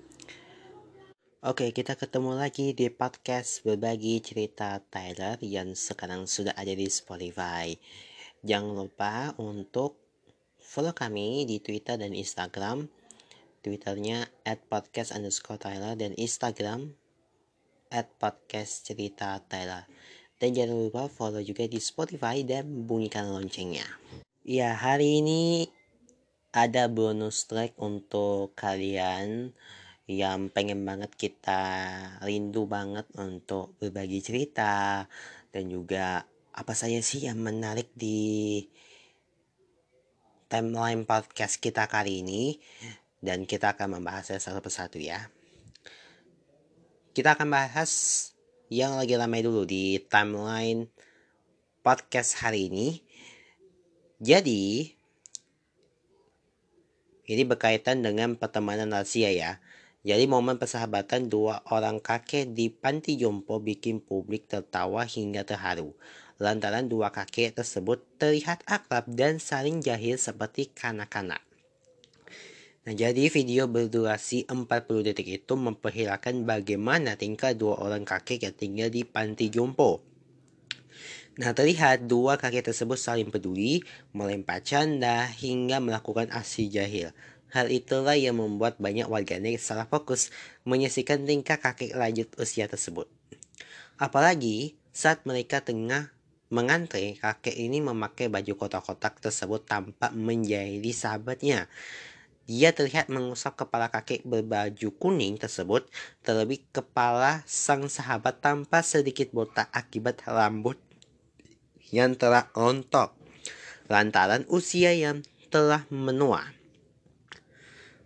Oke, 1.41 1.73
kita 1.73 1.97
ketemu 1.97 2.37
lagi 2.37 2.77
di 2.77 2.93
podcast 2.93 3.65
berbagi 3.65 4.21
cerita 4.21 4.77
Tyler 4.77 5.41
yang 5.41 5.73
sekarang 5.73 6.29
sudah 6.29 6.53
ada 6.53 6.69
di 6.69 6.85
Spotify. 6.85 7.73
Jangan 8.45 8.77
lupa 8.77 9.33
untuk 9.41 9.97
follow 10.61 10.93
kami 10.93 11.49
di 11.49 11.57
Twitter 11.57 11.97
dan 11.97 12.13
Instagram 12.13 12.85
Twitternya 13.65 14.29
at 14.45 14.61
podcast 14.69 15.17
underscore 15.17 15.57
Tyler 15.57 15.97
dan 15.97 16.13
Instagram 16.13 16.93
at 17.89 18.05
podcast 18.21 18.85
cerita 18.85 19.41
Tyler. 19.49 19.89
Dan 20.37 20.53
jangan 20.53 20.77
lupa 20.77 21.09
follow 21.09 21.41
juga 21.41 21.65
di 21.65 21.81
Spotify 21.81 22.45
dan 22.45 22.85
bunyikan 22.85 23.33
loncengnya. 23.33 23.89
Ya, 24.45 24.77
hari 24.77 25.25
ini 25.25 25.73
ada 26.53 26.85
bonus 26.85 27.49
track 27.49 27.73
untuk 27.81 28.53
kalian 28.53 29.57
yang 30.11 30.51
pengen 30.51 30.83
banget 30.83 31.15
kita 31.15 31.63
rindu 32.19 32.67
banget 32.67 33.07
untuk 33.15 33.71
berbagi 33.79 34.19
cerita 34.19 35.07
dan 35.55 35.63
juga 35.71 36.27
apa 36.51 36.73
saja 36.75 36.99
sih 36.99 37.23
yang 37.31 37.39
menarik 37.39 37.87
di 37.95 38.59
timeline 40.51 41.07
podcast 41.07 41.63
kita 41.63 41.87
kali 41.87 42.19
ini 42.19 42.59
dan 43.23 43.47
kita 43.47 43.71
akan 43.71 44.03
membahasnya 44.03 44.43
satu 44.43 44.59
persatu 44.59 44.99
ya. 44.99 45.31
Kita 47.15 47.39
akan 47.39 47.47
bahas 47.47 47.91
yang 48.67 48.99
lagi 48.99 49.15
ramai 49.15 49.47
dulu 49.47 49.63
di 49.63 49.95
timeline 50.11 50.91
podcast 51.79 52.43
hari 52.43 52.67
ini. 52.67 52.99
Jadi, 54.19 54.91
ini 57.31 57.43
berkaitan 57.47 58.03
dengan 58.03 58.35
pertemanan 58.35 58.91
rahasia 58.91 59.31
ya. 59.31 59.63
Jadi 60.01 60.25
momen 60.25 60.57
persahabatan 60.57 61.29
dua 61.29 61.61
orang 61.69 62.01
kakek 62.01 62.57
di 62.57 62.73
panti 62.73 63.21
jompo 63.21 63.61
bikin 63.61 64.01
publik 64.01 64.49
tertawa 64.49 65.05
hingga 65.05 65.45
terharu. 65.45 65.93
Lantaran 66.41 66.89
dua 66.89 67.13
kakek 67.13 67.53
tersebut 67.53 68.01
terlihat 68.17 68.65
akrab 68.65 69.05
dan 69.13 69.37
saling 69.37 69.77
jahil 69.77 70.17
seperti 70.17 70.73
kanak-kanak. 70.73 71.45
Nah, 72.81 72.97
jadi 72.97 73.29
video 73.29 73.69
berdurasi 73.69 74.49
40 74.49 75.05
detik 75.05 75.29
itu 75.29 75.53
memperlihatkan 75.53 76.49
bagaimana 76.49 77.13
tingkah 77.13 77.53
dua 77.53 77.77
orang 77.77 78.01
kakek 78.01 78.41
yang 78.41 78.57
tinggal 78.57 78.89
di 78.89 79.05
panti 79.05 79.53
jompo. 79.53 80.01
Nah, 81.37 81.53
terlihat 81.53 82.09
dua 82.09 82.41
kakek 82.41 82.73
tersebut 82.73 82.97
saling 82.97 83.29
peduli, 83.29 83.85
melempar 84.17 84.65
canda, 84.65 85.29
hingga 85.29 85.77
melakukan 85.77 86.33
aksi 86.33 86.73
jahil. 86.73 87.13
Hal 87.51 87.67
itulah 87.67 88.15
yang 88.15 88.39
membuat 88.39 88.79
banyak 88.79 89.11
warganet 89.11 89.59
salah 89.59 89.83
fokus 89.83 90.31
menyaksikan 90.63 91.27
tingkah 91.27 91.59
kakek 91.59 91.91
lanjut 91.99 92.31
usia 92.39 92.71
tersebut. 92.71 93.11
Apalagi 93.99 94.79
saat 94.95 95.27
mereka 95.27 95.59
tengah 95.59 96.15
mengantre, 96.47 97.19
kakek 97.19 97.55
ini 97.55 97.83
memakai 97.83 98.31
baju 98.31 98.55
kotak-kotak 98.55 99.19
tersebut 99.19 99.67
tampak 99.67 100.15
menjahili 100.15 100.95
sahabatnya. 100.95 101.67
Dia 102.47 102.75
terlihat 102.75 103.07
mengusap 103.07 103.55
kepala 103.55 103.87
kakek 103.87 104.23
berbaju 104.27 104.87
kuning 104.99 105.39
tersebut, 105.39 105.87
terlebih 106.23 106.63
kepala 106.71 107.43
sang 107.47 107.87
sahabat 107.87 108.43
tanpa 108.43 108.83
sedikit 108.83 109.31
botak 109.31 109.67
akibat 109.71 110.19
rambut 110.27 110.75
yang 111.91 112.15
telah 112.15 112.47
rontok 112.55 113.11
lantaran 113.91 114.47
usia 114.47 114.95
yang 114.95 115.23
telah 115.51 115.83
menua. 115.91 116.60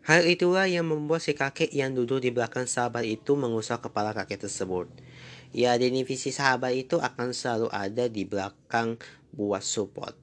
Hal 0.06 0.22
itulah 0.30 0.70
yang 0.70 0.86
membuat 0.86 1.26
si 1.26 1.34
kakek 1.34 1.74
yang 1.74 1.98
duduk 1.98 2.22
di 2.22 2.30
belakang 2.30 2.70
sahabat 2.70 3.10
itu 3.10 3.34
mengusap 3.34 3.90
kepala 3.90 4.14
kakek 4.14 4.46
tersebut. 4.46 4.86
Ya, 5.50 5.74
divisi 5.82 6.30
sahabat 6.30 6.78
itu 6.78 7.02
akan 7.02 7.34
selalu 7.34 7.74
ada 7.74 8.06
di 8.06 8.22
belakang 8.22 9.02
buat 9.34 9.66
support. 9.66 10.14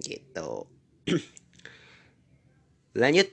Gitu. 0.00 0.64
Lanjut 3.00 3.28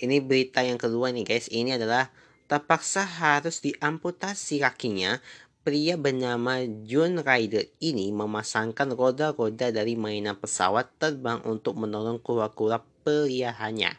ini 0.00 0.24
berita 0.24 0.64
yang 0.64 0.80
kedua 0.80 1.12
nih 1.12 1.28
guys. 1.28 1.52
Ini 1.52 1.76
adalah 1.76 2.08
terpaksa 2.48 3.04
harus 3.04 3.60
diamputasi 3.60 4.64
kakinya. 4.64 5.20
Pria 5.60 6.00
bernama 6.00 6.64
John 6.88 7.20
Ryder 7.20 7.68
ini 7.84 8.08
memasangkan 8.08 8.96
roda-roda 8.96 9.68
dari 9.68 9.92
mainan 10.00 10.40
pesawat 10.40 10.96
terbang 10.96 11.44
untuk 11.44 11.76
menolong 11.76 12.16
kura-kura 12.24 12.80
peliharanya. 13.04 13.92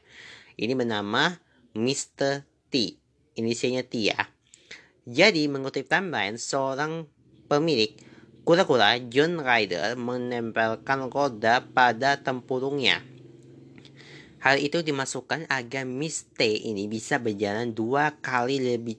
Ini 0.58 0.74
bernama 0.76 1.38
Mr. 1.76 2.44
T. 2.72 3.00
Inisialnya 3.40 3.88
T 3.88 4.12
ya. 4.12 4.28
Jadi 5.08 5.48
mengutip 5.48 5.88
timeline, 5.90 6.38
seorang 6.38 7.08
pemilik 7.52 7.96
kura-kura 8.42 8.98
John 9.08 9.40
Ryder 9.40 9.96
menempelkan 9.98 11.10
roda 11.10 11.62
pada 11.62 12.20
tempurungnya. 12.20 13.02
Hal 14.42 14.58
itu 14.58 14.82
dimasukkan 14.82 15.46
agar 15.54 15.86
Miss 15.86 16.26
T 16.34 16.42
ini 16.42 16.90
bisa 16.90 17.22
berjalan 17.22 17.78
dua 17.78 18.18
kali 18.18 18.58
lebih 18.58 18.98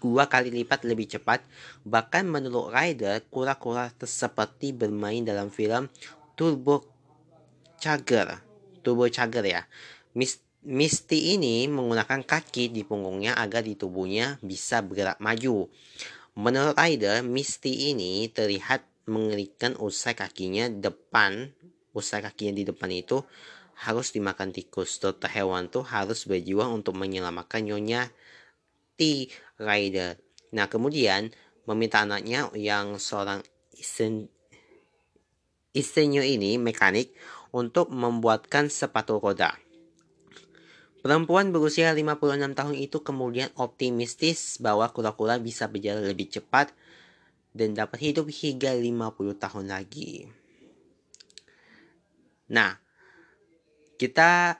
dua 0.00 0.28
kali 0.28 0.52
lipat 0.52 0.84
lebih 0.88 1.16
cepat. 1.16 1.44
Bahkan 1.84 2.28
menurut 2.28 2.72
Ryder, 2.72 3.24
kura-kura 3.28 3.92
seperti 4.04 4.72
bermain 4.72 5.24
dalam 5.24 5.48
film 5.52 5.92
Turbo 6.36 6.84
Charger. 7.80 8.40
Turbo 8.80 9.08
Charger 9.08 9.44
ya. 9.44 9.62
Misty 10.64 11.36
ini 11.36 11.68
menggunakan 11.68 12.24
kaki 12.24 12.72
di 12.72 12.88
punggungnya 12.88 13.36
agar 13.36 13.60
di 13.60 13.76
tubuhnya 13.76 14.40
bisa 14.40 14.80
bergerak 14.80 15.20
maju. 15.20 15.68
Menurut 16.40 16.72
Ryder, 16.72 17.20
Misty 17.20 17.92
ini 17.92 18.32
terlihat 18.32 18.80
mengerikan 19.04 19.76
usai 19.76 20.16
kakinya 20.16 20.72
depan, 20.72 21.52
usai 21.92 22.24
kakinya 22.24 22.56
di 22.56 22.64
depan 22.64 22.88
itu 22.96 23.20
harus 23.76 24.16
dimakan 24.16 24.56
tikus. 24.56 24.96
Dokter 25.04 25.28
hewan 25.36 25.68
tuh 25.68 25.84
harus 25.84 26.24
berjuang 26.24 26.80
untuk 26.80 26.96
menyelamatkan 26.96 27.60
nyonya 27.60 28.08
T. 28.96 29.28
Rider. 29.60 30.16
Nah, 30.56 30.72
kemudian 30.72 31.28
meminta 31.68 32.08
anaknya 32.08 32.48
yang 32.56 32.96
seorang 32.96 33.44
isen, 33.76 34.32
isenyo 35.76 36.24
ini 36.24 36.56
mekanik 36.56 37.12
untuk 37.52 37.92
membuatkan 37.92 38.72
sepatu 38.72 39.20
roda. 39.20 39.63
Perempuan 41.04 41.52
berusia 41.52 41.92
56 41.92 42.56
tahun 42.56 42.76
itu 42.80 43.04
kemudian 43.04 43.52
optimistis 43.60 44.56
bahwa 44.56 44.88
kura-kura 44.88 45.36
bisa 45.36 45.68
berjalan 45.68 46.00
lebih 46.00 46.32
cepat 46.32 46.72
dan 47.52 47.76
dapat 47.76 48.00
hidup 48.00 48.24
hingga 48.32 48.72
50 48.72 49.36
tahun 49.36 49.68
lagi. 49.68 50.32
Nah, 52.48 52.80
kita 54.00 54.56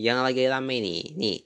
yang 0.00 0.24
lagi 0.24 0.48
rame 0.48 0.80
nih, 0.80 1.04
nih 1.20 1.38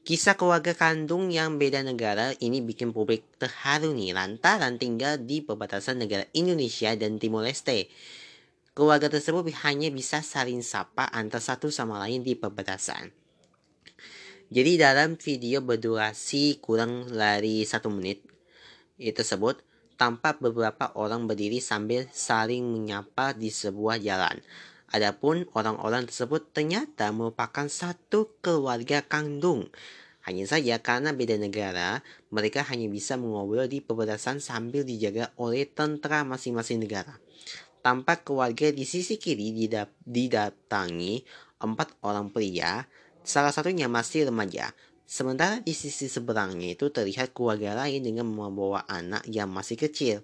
Kisah 0.00 0.32
keluarga 0.32 0.72
kandung 0.72 1.28
yang 1.28 1.60
beda 1.60 1.84
negara 1.84 2.32
ini 2.40 2.64
bikin 2.64 2.96
publik 2.96 3.20
terharu 3.36 3.92
nih 3.92 4.16
lantaran 4.16 4.80
tinggal 4.80 5.20
di 5.20 5.44
perbatasan 5.44 6.00
negara 6.00 6.24
Indonesia 6.32 6.96
dan 6.96 7.20
Timor 7.20 7.44
Leste. 7.44 7.92
Keluarga 8.70 9.10
tersebut 9.10 9.50
hanya 9.66 9.90
bisa 9.90 10.22
saling 10.22 10.62
sapa 10.62 11.10
antar 11.10 11.42
satu 11.42 11.74
sama 11.74 11.98
lain 12.06 12.22
di 12.22 12.38
perbatasan. 12.38 13.10
Jadi 14.46 14.78
dalam 14.78 15.18
video 15.18 15.58
berdurasi 15.58 16.62
kurang 16.62 17.10
dari 17.10 17.66
satu 17.66 17.90
menit 17.90 18.22
itu 18.94 19.10
tersebut 19.10 19.58
tampak 19.98 20.38
beberapa 20.38 20.94
orang 20.94 21.26
berdiri 21.26 21.58
sambil 21.58 22.06
saling 22.14 22.62
menyapa 22.62 23.34
di 23.34 23.50
sebuah 23.50 23.98
jalan. 23.98 24.38
Adapun 24.94 25.50
orang-orang 25.54 26.06
tersebut 26.06 26.54
ternyata 26.54 27.10
merupakan 27.10 27.66
satu 27.66 28.38
keluarga 28.38 29.02
kandung. 29.02 29.66
Hanya 30.22 30.46
saja 30.46 30.78
karena 30.78 31.10
beda 31.10 31.38
negara, 31.42 32.06
mereka 32.30 32.62
hanya 32.70 32.86
bisa 32.86 33.18
mengobrol 33.18 33.66
di 33.66 33.82
perbatasan 33.82 34.38
sambil 34.38 34.86
dijaga 34.86 35.34
oleh 35.38 35.66
tentara 35.66 36.22
masing-masing 36.22 36.86
negara. 36.86 37.18
Tampak 37.80 38.28
keluarga 38.28 38.68
di 38.68 38.84
sisi 38.84 39.16
kiri 39.16 39.56
didatangi 40.04 41.14
empat 41.60 41.96
orang 42.04 42.28
pria, 42.28 42.84
salah 43.24 43.52
satunya 43.52 43.88
masih 43.88 44.28
remaja. 44.28 44.72
Sementara 45.08 45.58
di 45.64 45.74
sisi 45.74 46.06
seberangnya 46.06 46.76
itu 46.76 46.92
terlihat 46.92 47.34
keluarga 47.34 47.74
lain 47.74 48.04
dengan 48.04 48.28
membawa 48.28 48.84
anak 48.86 49.26
yang 49.26 49.50
masih 49.50 49.80
kecil. 49.80 50.22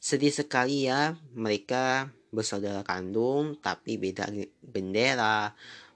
Sedih 0.00 0.30
sekali 0.30 0.86
ya, 0.86 1.18
mereka 1.34 2.14
bersaudara 2.30 2.86
kandung 2.86 3.58
tapi 3.58 3.98
beda 3.98 4.30
bendera, 4.62 5.50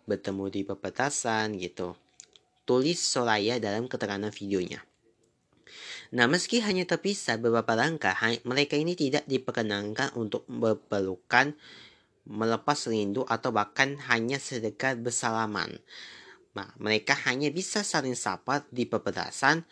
bertemu 0.05 0.45
di 0.51 0.61
perbatasan 0.67 1.57
gitu. 1.57 1.95
Tulis 2.67 2.99
Soraya 2.99 3.57
dalam 3.63 3.87
keterangan 3.87 4.35
videonya. 4.35 4.83
Nah, 6.11 6.27
meski 6.27 6.59
hanya 6.59 6.83
terpisah 6.91 7.39
beberapa 7.39 7.79
langkah, 7.79 8.19
mereka 8.43 8.75
ini 8.75 8.99
tidak 8.99 9.23
diperkenankan 9.31 10.11
untuk 10.19 10.43
berpelukan, 10.51 11.55
melepas 12.27 12.79
rindu, 12.91 13.23
atau 13.31 13.55
bahkan 13.55 13.95
hanya 14.11 14.43
sedekat 14.43 14.99
bersalaman. 14.99 15.79
Nah, 16.59 16.67
mereka 16.83 17.15
hanya 17.31 17.47
bisa 17.55 17.87
saling 17.87 18.19
sapa 18.19 18.67
di 18.75 18.91
perbatasan 18.91 19.63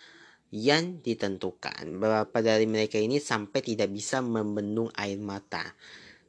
yang 0.55 1.03
ditentukan. 1.03 1.99
Beberapa 1.99 2.39
dari 2.39 2.71
mereka 2.71 3.03
ini 3.03 3.19
sampai 3.19 3.59
tidak 3.59 3.91
bisa 3.91 4.23
membendung 4.23 4.95
air 4.95 5.19
mata. 5.19 5.75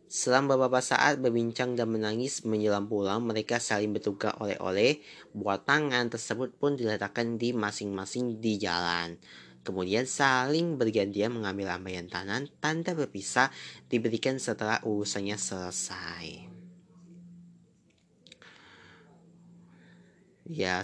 Selang 0.10 0.50
beberapa 0.50 0.82
saat 0.82 1.22
berbincang 1.22 1.78
dan 1.78 1.94
menangis 1.94 2.42
menjelang 2.42 2.90
pulang, 2.90 3.22
mereka 3.22 3.62
saling 3.62 3.94
bertukar 3.94 4.34
oleh-oleh. 4.42 5.06
Buat 5.38 5.70
tangan 5.70 6.10
tersebut 6.10 6.58
pun 6.58 6.74
diletakkan 6.74 7.38
di 7.38 7.54
masing-masing 7.54 8.42
di 8.42 8.58
jalan. 8.58 9.22
Kemudian 9.60 10.08
saling 10.08 10.80
bergantian 10.80 11.36
mengambil 11.36 11.76
lambaian 11.76 12.08
tangan, 12.08 12.48
tanda 12.64 12.96
berpisah 12.96 13.52
diberikan 13.92 14.40
setelah 14.40 14.80
urusannya 14.82 15.36
selesai. 15.36 16.26
Ya, 20.50 20.82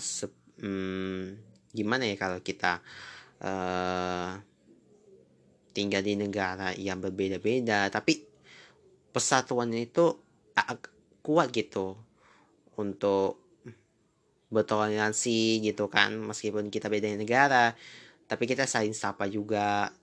hmm, 0.61 1.41
gimana 1.73 2.05
ya 2.05 2.15
kalau 2.19 2.43
kita 2.43 2.85
uh, 3.41 4.37
tinggal 5.73 6.05
di 6.05 6.13
negara 6.19 6.75
yang 6.77 7.01
berbeda-beda, 7.01 7.89
tapi 7.89 8.21
persatuannya 9.15 9.89
itu 9.89 10.05
kuat 11.25 11.49
gitu 11.55 11.97
untuk 12.77 13.41
bertoleransi 14.53 15.59
gitu 15.65 15.89
kan 15.89 16.15
meskipun 16.15 16.69
kita 16.69 16.87
beda 16.87 17.11
negara 17.17 17.73
tapi 18.25 18.49
kita 18.49 18.65
saling 18.65 18.93
sapa 18.93 19.29
juga 19.29 19.93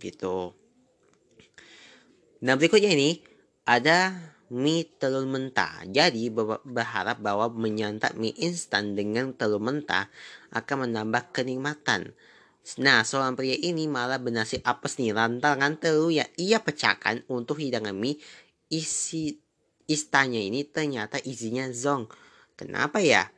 gitu 0.00 0.52
nah 2.44 2.54
berikutnya 2.58 2.92
ini 2.92 3.24
ada 3.64 4.12
mie 4.52 4.84
telur 5.00 5.24
mentah 5.24 5.84
jadi 5.88 6.28
berharap 6.64 7.20
bahwa 7.24 7.48
menyantap 7.48 8.12
mie 8.16 8.36
instan 8.36 8.92
dengan 8.92 9.32
telur 9.32 9.60
mentah 9.60 10.12
akan 10.52 10.88
menambah 10.88 11.32
kenikmatan 11.32 12.12
Nah, 12.80 13.04
seorang 13.04 13.36
pria 13.36 13.52
ini 13.60 13.84
malah 13.84 14.16
bernasib 14.16 14.64
apes 14.64 14.96
nih 14.96 15.12
lantaran 15.12 15.76
telur 15.76 16.08
yang 16.08 16.28
ia 16.40 16.64
pecahkan 16.64 17.20
untuk 17.28 17.60
hidangan 17.60 17.92
mie 17.92 18.16
isi 18.72 19.36
istanya 19.84 20.40
ini 20.40 20.64
ternyata 20.64 21.20
isinya 21.28 21.68
zong. 21.68 22.08
Kenapa 22.56 23.04
ya? 23.04 23.28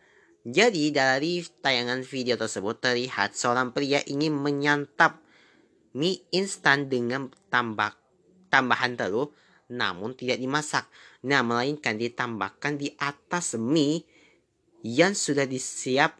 Jadi 0.46 0.94
dari 0.94 1.42
tayangan 1.42 2.06
video 2.06 2.38
tersebut 2.38 2.78
terlihat 2.78 3.34
seorang 3.34 3.74
pria 3.74 3.98
ingin 4.06 4.30
menyantap 4.30 5.18
mie 5.90 6.22
instan 6.30 6.86
dengan 6.86 7.34
tambah 7.50 7.98
tambahan 8.46 8.94
telur 8.94 9.34
namun 9.66 10.14
tidak 10.14 10.38
dimasak. 10.38 10.86
Nah, 11.26 11.42
melainkan 11.42 11.98
ditambahkan 11.98 12.78
di 12.78 12.94
atas 12.94 13.58
mie 13.58 14.06
yang 14.86 15.18
sudah 15.18 15.50
disiap 15.50 16.14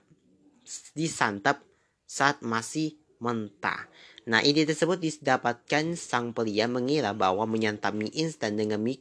disantap 0.99 1.63
saat 2.03 2.43
masih 2.43 2.99
mentah. 3.23 3.87
Nah, 4.27 4.43
ide 4.43 4.67
tersebut 4.67 4.99
didapatkan 4.99 5.95
sang 5.95 6.35
pria 6.35 6.67
mengira 6.67 7.15
bahwa 7.15 7.47
menyantap 7.47 7.95
mie 7.95 8.11
instan 8.11 8.59
dengan 8.59 8.83
mie 8.83 8.99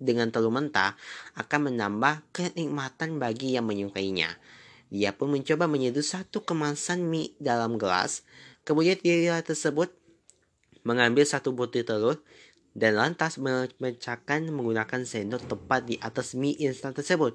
dengan 0.00 0.32
telur 0.32 0.48
mentah 0.48 0.96
akan 1.36 1.68
menambah 1.68 2.24
kenikmatan 2.32 3.20
bagi 3.20 3.52
yang 3.52 3.68
menyukainya. 3.68 4.32
Dia 4.92 5.16
pun 5.16 5.32
mencoba 5.32 5.64
menyeduh 5.64 6.04
satu 6.04 6.44
kemasan 6.44 7.08
mie 7.08 7.32
dalam 7.40 7.80
gelas. 7.80 8.28
Kemudian 8.68 9.00
dia 9.00 9.40
tersebut 9.40 9.88
mengambil 10.84 11.24
satu 11.24 11.56
butir 11.56 11.88
telur 11.88 12.20
dan 12.76 13.00
lantas 13.00 13.40
memecahkan 13.40 14.52
menggunakan 14.52 15.08
sendok 15.08 15.48
tepat 15.48 15.88
di 15.88 15.96
atas 15.96 16.36
mie 16.36 16.60
instan 16.60 16.92
tersebut. 16.92 17.32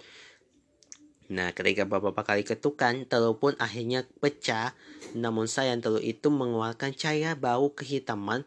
Nah, 1.34 1.49
ketika 1.51 1.84
beberapa 1.84 2.22
kali 2.22 2.45
ketukan, 2.45 3.10
telur 3.10 3.41
pun 3.41 3.58
akhirnya 3.58 4.05
pecah. 4.22 4.78
Namun 5.18 5.49
sayang 5.49 5.82
telur 5.82 5.99
itu 5.99 6.30
mengeluarkan 6.30 6.93
cahaya 6.93 7.34
bau 7.34 7.74
kehitaman. 7.74 8.45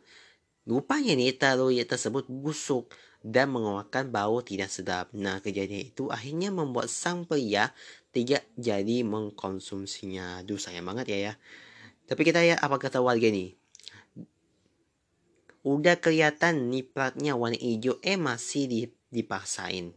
Rupanya 0.70 1.18
nih 1.18 1.34
telur 1.34 1.74
tersebut 1.74 2.30
busuk 2.30 2.94
dan 3.20 3.52
mengeluarkan 3.52 4.08
bau 4.08 4.40
tidak 4.40 4.72
sedap. 4.72 5.12
Nah, 5.12 5.44
kejadian 5.44 5.92
itu 5.92 6.08
akhirnya 6.08 6.48
membuat 6.48 6.88
sang 6.88 7.28
pria 7.28 7.74
tidak 8.10 8.42
jadi 8.58 9.06
mengkonsumsinya. 9.06 10.42
Aduh, 10.42 10.58
sayang 10.58 10.86
banget 10.86 11.14
ya 11.14 11.18
ya. 11.30 11.32
Tapi 12.10 12.26
kita 12.26 12.42
ya 12.42 12.58
apa 12.58 12.76
kata 12.78 12.98
warga 12.98 13.30
nih? 13.30 13.54
Udah 15.62 16.00
kelihatan 16.00 16.72
nih 16.72 16.88
platnya 16.88 17.36
warna 17.36 17.54
hijau, 17.60 18.00
eh 18.00 18.16
masih 18.16 18.90
dipaksain. 19.12 19.92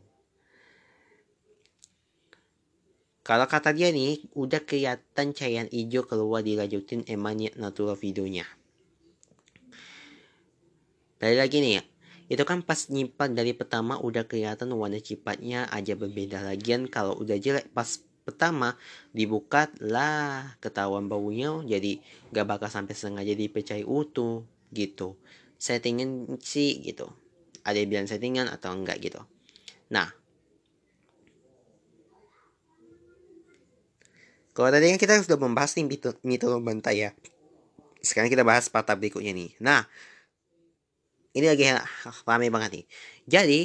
Kalau 3.24 3.48
kata 3.48 3.72
dia 3.72 3.88
nih, 3.88 4.20
udah 4.36 4.60
kelihatan 4.68 5.32
cairan 5.32 5.72
hijau 5.72 6.04
keluar 6.04 6.44
dilanjutin 6.44 7.08
emangnya 7.08 7.56
natural 7.56 7.96
videonya. 7.96 8.44
Dari 11.24 11.40
lagi 11.40 11.64
nih 11.64 11.80
ya, 11.80 11.84
itu 12.34 12.42
kan 12.50 12.66
pas 12.66 12.90
nyimpan 12.90 13.38
dari 13.38 13.54
pertama 13.54 14.02
udah 14.02 14.26
kelihatan 14.26 14.74
warna 14.74 14.98
cipatnya 14.98 15.70
aja 15.70 15.94
berbeda 15.94 16.42
lagian 16.42 16.90
kalau 16.90 17.14
udah 17.22 17.38
jelek 17.38 17.70
pas 17.78 18.02
pertama 18.26 18.74
dibuka 19.14 19.70
lah 19.78 20.58
ketahuan 20.58 21.06
baunya 21.06 21.62
jadi 21.62 22.02
gak 22.34 22.50
bakal 22.50 22.74
sampai 22.74 22.98
sengaja 22.98 23.38
dipecah 23.38 23.78
utuh 23.86 24.42
gitu. 24.74 25.14
Settingan 25.62 26.42
sih 26.42 26.82
gitu. 26.82 27.06
Ada 27.62 27.86
yang 27.86 27.90
bilang 27.94 28.08
settingan 28.10 28.50
atau 28.50 28.74
enggak 28.74 28.98
gitu. 28.98 29.22
Nah. 29.94 30.10
Kalau 34.58 34.70
tadi 34.74 34.90
kan 34.90 34.98
kita 34.98 35.14
sudah 35.22 35.38
membahas 35.38 35.78
nih 35.78 35.86
mito, 35.86 36.10
mito 36.26 36.50
bantai 36.58 36.96
ya. 36.98 37.10
Sekarang 38.02 38.34
kita 38.34 38.42
bahas 38.42 38.74
patah 38.74 38.98
berikutnya 38.98 39.38
nih. 39.38 39.54
Nah 39.62 39.86
ini 41.34 41.46
lagi 41.50 41.64
ramai 42.26 42.50
banget 42.54 42.82
nih 42.82 42.86
jadi 43.30 43.60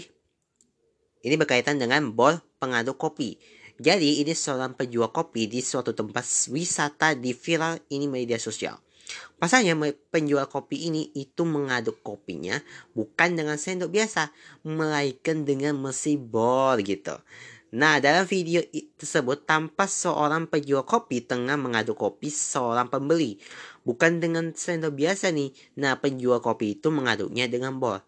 ini 1.24 1.34
berkaitan 1.36 1.76
dengan 1.76 2.12
bol 2.12 2.36
pengaduk 2.58 2.96
kopi 2.96 3.38
jadi 3.78 4.26
ini 4.26 4.34
seorang 4.34 4.74
penjual 4.74 5.14
kopi 5.14 5.46
di 5.46 5.62
suatu 5.62 5.94
tempat 5.94 6.26
wisata 6.50 7.14
di 7.14 7.30
viral 7.30 7.78
ini 7.94 8.10
media 8.10 8.34
sosial. 8.34 8.74
Pasalnya 9.38 9.78
penjual 10.10 10.50
kopi 10.50 10.90
ini 10.90 11.14
itu 11.14 11.46
mengaduk 11.46 12.02
kopinya 12.02 12.58
bukan 12.90 13.38
dengan 13.38 13.54
sendok 13.54 13.94
biasa, 13.94 14.34
melainkan 14.66 15.46
dengan 15.46 15.78
mesin 15.78 16.26
bor 16.26 16.74
gitu. 16.82 17.14
Nah, 17.70 18.02
dalam 18.02 18.26
video 18.26 18.66
tersebut 18.98 19.46
tampak 19.46 19.86
seorang 19.86 20.50
penjual 20.50 20.82
kopi 20.82 21.22
tengah 21.22 21.54
mengaduk 21.54 21.94
kopi 21.94 22.34
seorang 22.34 22.90
pembeli. 22.90 23.38
Bukan 23.88 24.20
dengan 24.20 24.52
sendok 24.52 24.92
biasa 24.92 25.32
nih. 25.32 25.56
Nah, 25.80 25.96
penjual 25.96 26.44
kopi 26.44 26.76
itu 26.76 26.92
mengaduknya 26.92 27.48
dengan 27.48 27.80
bor. 27.80 28.04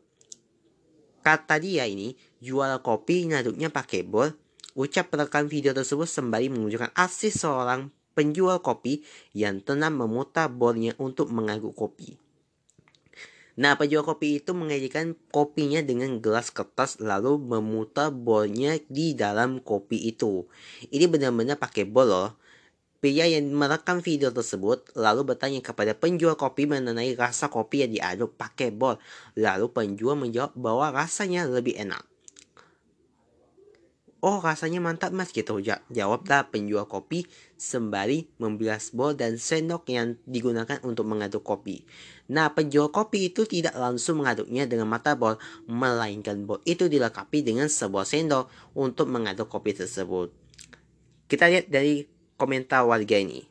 Kata 1.25 1.57
dia 1.57 1.89
ini, 1.89 2.13
jual 2.45 2.69
kopi 2.85 3.33
ngaduknya 3.33 3.73
pakai 3.73 4.05
bor 4.05 4.37
Ucap 4.79 5.11
perekam 5.11 5.51
video 5.51 5.75
tersebut 5.75 6.07
sembari 6.07 6.47
menunjukkan 6.47 6.95
aksi 6.95 7.35
seorang 7.35 7.91
penjual 8.15 8.63
kopi 8.63 9.03
yang 9.35 9.59
tengah 9.59 9.91
memutar 9.91 10.47
bornya 10.47 10.95
untuk 11.03 11.29
mengaduk 11.35 11.75
kopi. 11.77 12.15
Nah, 13.61 13.77
penjual 13.77 14.07
kopi 14.07 14.41
itu 14.41 14.57
menyajikan 14.57 15.19
kopinya 15.35 15.85
dengan 15.85 16.23
gelas 16.23 16.49
kertas 16.55 17.03
lalu 17.03 17.37
memutar 17.37 18.15
bornya 18.15 18.81
di 18.89 19.13
dalam 19.13 19.61
kopi 19.61 20.01
itu. 20.07 20.49
Ini 20.89 21.11
benar-benar 21.11 21.61
pakai 21.61 21.85
bol 21.85 22.09
loh. 22.09 22.40
Pria 23.01 23.25
yang 23.25 23.49
merekam 23.57 24.05
video 24.05 24.29
tersebut 24.29 24.93
lalu 24.93 25.33
bertanya 25.33 25.65
kepada 25.65 25.97
penjual 25.97 26.37
kopi 26.37 26.69
mengenai 26.69 27.17
rasa 27.17 27.49
kopi 27.49 27.89
yang 27.89 27.97
diaduk 27.97 28.37
pakai 28.37 28.69
bol. 28.69 29.01
Lalu 29.41 29.73
penjual 29.73 30.21
menjawab 30.21 30.53
bahwa 30.53 30.93
rasanya 30.93 31.49
lebih 31.49 31.81
enak. 31.81 32.05
Oh 34.21 34.37
rasanya 34.45 34.85
mantap 34.85 35.17
mas 35.17 35.33
gitu 35.33 35.65
Jawablah 35.65 36.53
penjual 36.53 36.85
kopi 36.85 37.25
sembari 37.57 38.29
membilas 38.37 38.93
bol 38.93 39.17
dan 39.17 39.41
sendok 39.41 39.89
yang 39.89 40.21
digunakan 40.29 40.77
untuk 40.85 41.09
mengaduk 41.09 41.41
kopi 41.41 41.89
Nah 42.29 42.53
penjual 42.53 42.93
kopi 42.93 43.33
itu 43.33 43.49
tidak 43.49 43.73
langsung 43.81 44.21
mengaduknya 44.21 44.69
dengan 44.69 44.93
mata 44.93 45.17
bol 45.17 45.41
Melainkan 45.65 46.45
bol 46.45 46.61
itu 46.69 46.93
dilengkapi 46.93 47.41
dengan 47.41 47.73
sebuah 47.73 48.05
sendok 48.05 48.77
untuk 48.77 49.09
mengaduk 49.09 49.49
kopi 49.49 49.73
tersebut 49.73 50.29
Kita 51.25 51.49
lihat 51.49 51.73
dari 51.73 52.20
komentar 52.41 52.89
warga 52.89 53.21
ini 53.21 53.45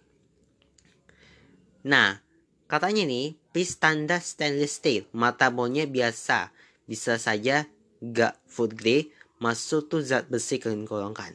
Nah 1.86 2.18
katanya 2.66 3.06
nih 3.06 3.38
please 3.54 3.78
standar 3.78 4.20
stainless 4.20 4.82
steel 4.82 5.06
Mata 5.14 5.54
bolnya 5.54 5.86
biasa 5.86 6.50
Bisa 6.90 7.22
saja 7.22 7.70
gak 8.02 8.42
food 8.50 8.74
grade 8.74 9.14
masuk 9.40 9.88
tuh 9.88 10.04
zat 10.04 10.28
besi 10.28 10.60
kalian 10.60 10.84
golongkan. 10.84 11.32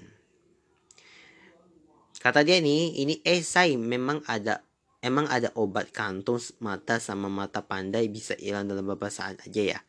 Kata 2.21 2.45
dia 2.45 2.61
nih, 2.61 3.01
ini 3.01 3.21
esai 3.25 3.77
memang 3.81 4.21
ada 4.29 4.65
emang 5.05 5.29
ada 5.29 5.53
obat 5.57 5.93
kantung 5.93 6.41
mata 6.61 6.97
sama 6.97 7.29
mata 7.29 7.61
pandai 7.61 8.09
bisa 8.09 8.33
hilang 8.41 8.69
dalam 8.69 8.85
beberapa 8.85 9.13
saat 9.13 9.41
aja 9.45 9.77
ya. 9.77 9.81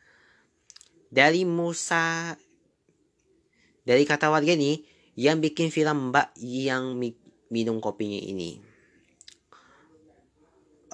Dari 1.08 1.48
Musa 1.48 2.36
dari 3.86 4.02
kata 4.04 4.28
warga 4.28 4.52
nih 4.52 4.84
yang 5.16 5.40
bikin 5.40 5.72
film 5.72 6.12
Mbak 6.12 6.36
yang 6.40 6.92
mi, 6.96 7.16
minum 7.52 7.78
kopinya 7.78 8.18
ini. 8.18 8.58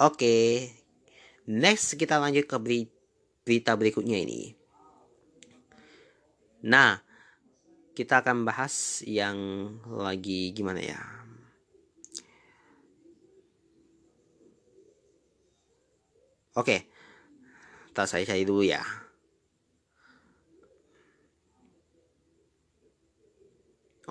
Oke, 0.01 0.69
next 1.47 1.95
kita 2.01 2.17
lanjut 2.19 2.49
ke 2.49 2.57
berita 3.45 3.77
berikutnya 3.77 4.19
ini. 4.19 4.57
Nah, 6.63 6.99
kita 7.93 8.25
akan 8.25 8.49
bahas 8.49 9.05
yang 9.05 9.37
lagi 9.85 10.55
gimana 10.57 10.81
ya 10.81 11.23
Oke, 16.53 16.85
tak 17.97 18.05
saya 18.05 18.29
cari 18.29 18.45
dulu 18.45 18.61
ya. 18.61 18.85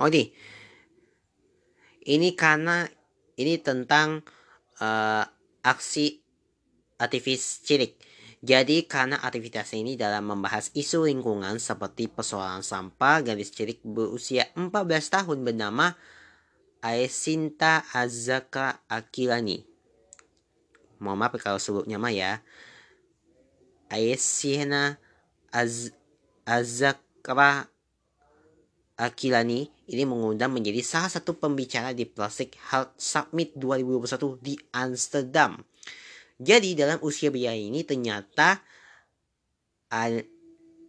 Oh 0.02 0.10
ini, 0.10 0.34
ini 2.06 2.34
karena 2.34 2.86
ini 3.38 3.58
tentang 3.62 4.26
uh, 4.82 5.24
aksi 5.62 6.22
aktivis 6.98 7.62
cilik 7.66 7.98
jadi 8.42 8.90
karena 8.90 9.22
aktivitas 9.22 9.70
ini 9.78 9.94
dalam 9.94 10.26
membahas 10.26 10.74
isu 10.74 11.06
lingkungan 11.06 11.62
seperti 11.62 12.10
persoalan 12.10 12.66
sampah, 12.66 13.22
gadis 13.22 13.54
cilik 13.54 13.78
berusia 13.86 14.50
14 14.58 14.82
tahun 15.14 15.46
bernama 15.46 15.94
Aesinta 16.82 17.86
Azaka 17.94 18.82
Akilani. 18.90 19.62
Mohon 20.98 21.18
maaf 21.22 21.38
kalau 21.38 21.62
sebutnya 21.62 22.02
mah 22.02 22.10
ya. 22.10 22.42
Aesina 23.94 24.98
Az 25.54 25.94
Azakra 26.42 27.70
Akilani 28.98 29.70
ini 29.92 30.08
mengundang 30.08 30.56
menjadi 30.56 30.80
salah 30.80 31.12
satu 31.12 31.36
pembicara 31.36 31.92
di 31.92 32.08
Plastic 32.08 32.56
Health 32.72 32.96
Summit 32.96 33.52
2021 33.60 34.40
di 34.40 34.56
Amsterdam. 34.72 35.60
Jadi 36.40 36.74
dalam 36.74 36.98
usia 37.04 37.28
belia 37.30 37.52
ini 37.52 37.84
ternyata 37.84 38.64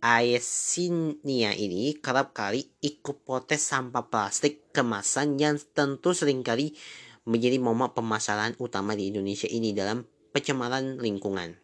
Aesinia 0.02 1.50
ini 1.58 1.98
kerap 1.98 2.30
kali 2.30 2.62
ikut 2.78 3.26
protes 3.26 3.66
sampah 3.66 4.06
plastik 4.06 4.70
kemasan 4.70 5.34
yang 5.36 5.58
tentu 5.74 6.14
sering 6.14 6.46
kali 6.46 6.78
menjadi 7.26 7.58
momok 7.58 7.98
permasalahan 7.98 8.54
utama 8.62 8.94
di 8.94 9.10
Indonesia 9.10 9.50
ini 9.50 9.74
dalam 9.74 10.06
pencemaran 10.30 11.02
lingkungan. 11.02 11.58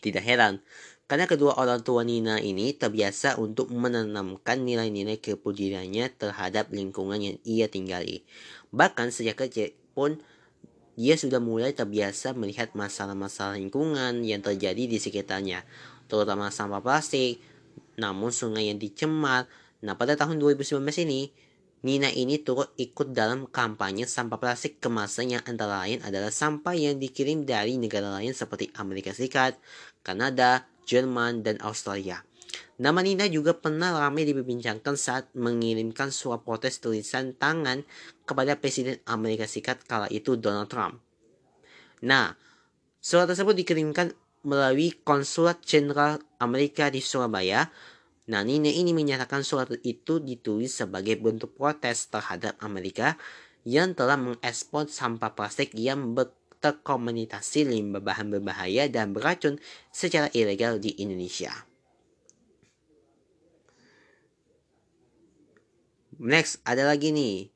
Tidak 0.00 0.24
heran, 0.24 0.60
karena 1.06 1.30
kedua 1.30 1.54
orang 1.62 1.86
tua 1.86 2.02
Nina 2.02 2.42
ini 2.42 2.74
terbiasa 2.74 3.38
untuk 3.38 3.70
menanamkan 3.70 4.66
nilai-nilai 4.66 5.22
kepeduliannya 5.22 6.10
terhadap 6.18 6.74
lingkungan 6.74 7.22
yang 7.22 7.36
ia 7.46 7.70
tinggali. 7.70 8.26
Bahkan 8.74 9.14
sejak 9.14 9.38
kecil 9.38 9.70
pun 9.94 10.18
dia 10.98 11.14
sudah 11.14 11.38
mulai 11.38 11.70
terbiasa 11.70 12.34
melihat 12.34 12.74
masalah-masalah 12.74 13.54
lingkungan 13.54 14.26
yang 14.26 14.42
terjadi 14.42 14.88
di 14.90 14.98
sekitarnya, 14.98 15.62
terutama 16.10 16.50
sampah 16.50 16.82
plastik, 16.82 17.38
namun 17.94 18.34
sungai 18.34 18.72
yang 18.72 18.80
dicemar. 18.82 19.46
Nah, 19.84 19.94
pada 19.94 20.16
tahun 20.16 20.40
2019 20.40 20.82
ini, 21.06 21.30
Nina 21.84 22.10
ini 22.10 22.40
turut 22.40 22.72
ikut 22.80 23.12
dalam 23.14 23.46
kampanye 23.46 24.08
sampah 24.08 24.40
plastik 24.40 24.80
kemasan 24.82 25.38
yang 25.38 25.42
antara 25.46 25.84
lain 25.84 26.02
adalah 26.02 26.32
sampah 26.32 26.74
yang 26.74 26.98
dikirim 26.98 27.44
dari 27.46 27.76
negara 27.78 28.10
lain 28.16 28.32
seperti 28.32 28.72
Amerika 28.80 29.12
Serikat, 29.12 29.60
Kanada, 30.00 30.66
Jerman, 30.86 31.42
dan 31.42 31.58
Australia. 31.60 32.22
Nama 32.76 33.00
Nina 33.00 33.26
juga 33.26 33.56
pernah 33.56 33.90
ramai 33.96 34.28
diperbincangkan 34.28 34.94
saat 34.94 35.32
mengirimkan 35.32 36.12
surat 36.12 36.44
protes 36.44 36.78
tulisan 36.78 37.32
tangan 37.34 37.82
kepada 38.28 38.54
Presiden 38.60 39.00
Amerika 39.08 39.48
Serikat 39.48 39.82
kala 39.84 40.06
itu 40.12 40.36
Donald 40.36 40.68
Trump. 40.68 41.00
Nah, 42.04 42.36
surat 43.00 43.26
tersebut 43.26 43.56
dikirimkan 43.56 44.12
melalui 44.44 44.92
Konsulat 45.02 45.64
Jenderal 45.64 46.22
Amerika 46.38 46.92
di 46.92 47.00
Surabaya. 47.02 47.72
Nah, 48.28 48.44
Nina 48.44 48.68
ini 48.68 48.92
menyatakan 48.92 49.40
surat 49.40 49.72
itu 49.82 50.20
ditulis 50.20 50.76
sebagai 50.76 51.16
bentuk 51.16 51.56
protes 51.56 52.12
terhadap 52.12 52.54
Amerika 52.62 53.16
yang 53.66 53.96
telah 53.96 54.14
mengekspor 54.14 54.86
sampah 54.86 55.34
plastik 55.34 55.74
yang 55.74 56.14
terkomunikasi 56.66 57.62
limbah 57.62 58.02
bahan 58.02 58.34
berbahaya 58.34 58.90
dan 58.90 59.14
beracun 59.14 59.62
secara 59.94 60.26
ilegal 60.34 60.82
di 60.82 60.98
Indonesia. 60.98 61.54
Next, 66.18 66.58
ada 66.66 66.82
lagi 66.88 67.14
nih. 67.14 67.54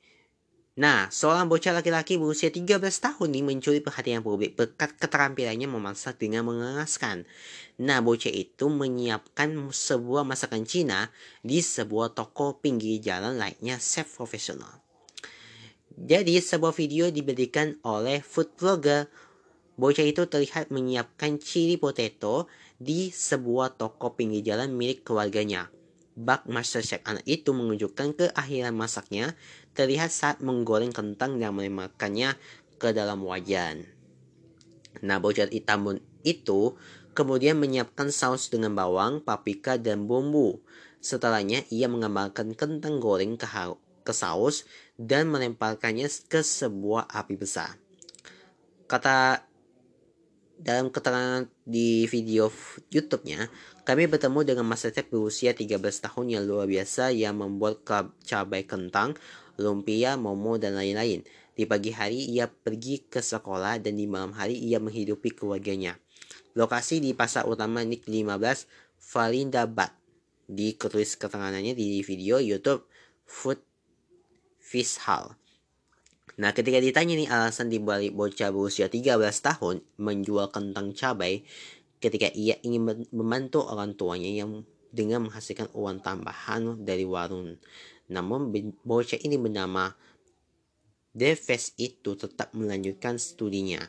Nah, 0.81 1.13
seorang 1.13 1.51
bocah 1.51 1.77
laki-laki 1.77 2.17
berusia 2.17 2.49
13 2.49 2.81
tahun 2.81 3.29
ini 3.37 3.43
mencuri 3.45 3.85
perhatian 3.85 4.25
publik 4.25 4.57
berkat 4.57 4.97
keterampilannya 4.97 5.69
memasak 5.69 6.17
dengan 6.17 6.49
mengenaskan. 6.49 7.29
Nah, 7.83 8.01
bocah 8.01 8.33
itu 8.33 8.71
menyiapkan 8.73 9.53
sebuah 9.69 10.25
masakan 10.25 10.65
Cina 10.65 11.13
di 11.45 11.61
sebuah 11.61 12.17
toko 12.17 12.57
pinggir 12.57 12.97
jalan 13.03 13.37
lainnya 13.37 13.77
chef 13.77 14.09
profesional. 14.17 14.80
Jadi 16.01 16.41
sebuah 16.41 16.73
video 16.73 17.13
diberikan 17.13 17.77
oleh 17.85 18.25
food 18.25 18.57
vlogger. 18.57 19.13
Bocah 19.77 20.05
itu 20.05 20.25
terlihat 20.25 20.73
menyiapkan 20.73 21.37
chili 21.37 21.77
potato 21.77 22.49
di 22.81 23.13
sebuah 23.13 23.77
toko 23.77 24.17
pinggir 24.17 24.41
jalan 24.41 24.73
milik 24.73 25.05
keluarganya. 25.05 25.69
Bak 26.17 26.49
Masterchef 26.49 27.05
anak 27.05 27.25
itu 27.29 27.53
menunjukkan 27.53 28.17
keakhiran 28.17 28.73
masaknya 28.73 29.37
terlihat 29.77 30.09
saat 30.09 30.41
menggoreng 30.41 30.93
kentang 30.93 31.37
dan 31.37 31.53
melemakkannya 31.53 32.37
ke 32.81 32.97
dalam 32.97 33.21
wajan. 33.21 33.85
Nah, 35.05 35.21
bocah 35.21 35.53
hitam 35.53 36.01
itu 36.25 36.81
kemudian 37.13 37.61
menyiapkan 37.61 38.09
saus 38.09 38.49
dengan 38.49 38.73
bawang, 38.73 39.21
paprika, 39.21 39.77
dan 39.77 40.09
bumbu. 40.09 40.65
Setelahnya, 41.05 41.65
ia 41.69 41.89
mengembangkan 41.93 42.57
kentang 42.57 43.01
goreng 43.01 43.37
ke, 43.37 43.81
ke 44.03 44.13
saus 44.13 44.65
dan 44.97 45.29
melemparkannya 45.29 46.09
ke 46.29 46.41
sebuah 46.41 47.09
api 47.09 47.35
besar. 47.37 47.77
Kata 48.91 49.47
dalam 50.61 50.93
keterangan 50.93 51.49
di 51.65 52.05
video 52.05 52.53
YouTube-nya, 52.93 53.49
kami 53.89 54.05
bertemu 54.13 54.45
dengan 54.45 54.69
Mas 54.69 54.85
Cecep 54.85 55.09
berusia 55.09 55.57
13 55.57 55.81
tahun 55.81 56.27
yang 56.29 56.45
luar 56.45 56.69
biasa 56.69 57.17
yang 57.17 57.41
membuat 57.41 57.81
cabai 58.29 58.69
kentang, 58.69 59.17
lumpia, 59.57 60.21
momo, 60.21 60.61
dan 60.61 60.77
lain-lain. 60.77 61.25
Di 61.57 61.65
pagi 61.65 61.97
hari 61.97 62.29
ia 62.29 62.45
pergi 62.49 63.09
ke 63.09 63.25
sekolah 63.25 63.81
dan 63.81 63.97
di 63.97 64.05
malam 64.05 64.37
hari 64.37 64.57
ia 64.61 64.77
menghidupi 64.77 65.33
keluarganya. 65.33 65.97
Lokasi 66.53 67.01
di 67.01 67.17
Pasar 67.17 67.49
Utama 67.49 67.81
Nik 67.81 68.05
15, 68.05 68.69
Falindabad. 69.01 69.97
Di 70.45 70.77
ketulis 70.77 71.17
keterangannya 71.17 71.73
di 71.73 72.05
video 72.05 72.37
YouTube 72.37 72.85
Food 73.23 73.70
Fish 74.71 75.03
Hall. 75.03 75.35
Nah, 76.39 76.55
ketika 76.55 76.79
ditanya 76.79 77.19
nih 77.19 77.27
alasan 77.27 77.67
dibalik 77.67 78.15
bocah 78.15 78.55
berusia 78.55 78.87
13 78.87 79.19
tahun 79.19 79.83
menjual 79.99 80.55
kentang 80.55 80.95
cabai 80.95 81.43
ketika 81.99 82.31
ia 82.31 82.55
ingin 82.63 83.05
membantu 83.11 83.67
orang 83.67 83.99
tuanya 83.99 84.31
yang 84.31 84.63
dengan 84.95 85.27
menghasilkan 85.27 85.75
uang 85.75 86.07
tambahan 86.07 86.87
dari 86.87 87.03
warung. 87.03 87.59
Namun 88.07 88.55
bocah 88.87 89.19
ini 89.27 89.35
bernama 89.43 89.91
Deves 91.11 91.75
itu 91.75 92.15
tetap 92.15 92.55
melanjutkan 92.55 93.19
studinya. 93.19 93.83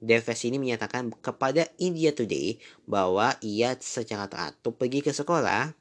Deves 0.00 0.40
ini 0.48 0.56
menyatakan 0.56 1.12
kepada 1.20 1.68
India 1.76 2.16
Today 2.16 2.56
bahwa 2.88 3.36
ia 3.44 3.76
secara 3.76 4.24
teratur 4.28 4.72
pergi 4.72 5.04
ke 5.04 5.12
sekolah 5.12 5.76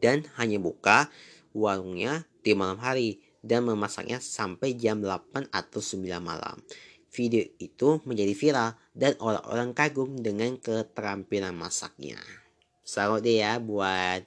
dan 0.00 0.24
hanya 0.40 0.56
buka 0.60 1.12
warungnya 1.52 2.24
di 2.44 2.52
malam 2.52 2.76
hari 2.76 3.23
dan 3.44 3.68
memasaknya 3.68 4.24
sampai 4.24 4.72
jam 4.72 5.04
8 5.04 5.52
atau 5.52 5.84
9 5.84 6.00
malam. 6.24 6.56
Video 7.12 7.44
itu 7.60 8.00
menjadi 8.08 8.32
viral 8.32 8.70
dan 8.96 9.12
orang-orang 9.20 9.76
kagum 9.76 10.16
dengan 10.18 10.56
keterampilan 10.56 11.52
masaknya. 11.52 12.18
Salut 12.82 13.22
deh 13.22 13.44
ya 13.44 13.60
buat 13.60 14.24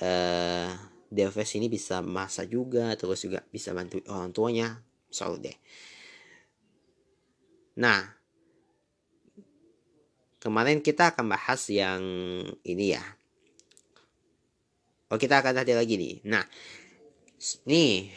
uh, 0.00 0.68
Deves 1.06 1.54
ini 1.54 1.70
bisa 1.70 2.02
masak 2.02 2.50
juga, 2.50 2.96
terus 2.98 3.22
juga 3.22 3.44
bisa 3.52 3.70
bantu 3.70 4.02
orang 4.10 4.34
tuanya. 4.34 4.82
Salut 5.06 5.38
deh. 5.38 5.54
Nah, 7.78 8.02
kemarin 10.42 10.82
kita 10.82 11.14
akan 11.14 11.30
bahas 11.30 11.62
yang 11.70 12.02
ini 12.66 12.96
ya. 12.96 13.04
Oh 15.14 15.18
kita 15.20 15.38
akan 15.38 15.62
tadi 15.62 15.70
lagi 15.70 15.94
nih. 15.94 16.26
Nah, 16.26 16.42
nih 17.70 18.10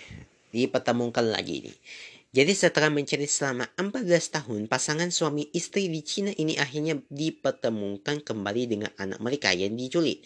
dipertemukan 0.52 1.26
lagi 1.26 1.70
nih. 1.70 1.78
Jadi 2.30 2.54
setelah 2.54 2.94
mencari 2.94 3.26
selama 3.26 3.66
14 3.74 4.06
tahun, 4.38 4.62
pasangan 4.70 5.10
suami 5.10 5.50
istri 5.50 5.90
di 5.90 6.06
Cina 6.06 6.30
ini 6.38 6.62
akhirnya 6.62 7.02
dipertemukan 7.10 8.22
kembali 8.22 8.64
dengan 8.70 8.92
anak 9.02 9.18
mereka 9.18 9.50
yang 9.50 9.74
diculik. 9.74 10.22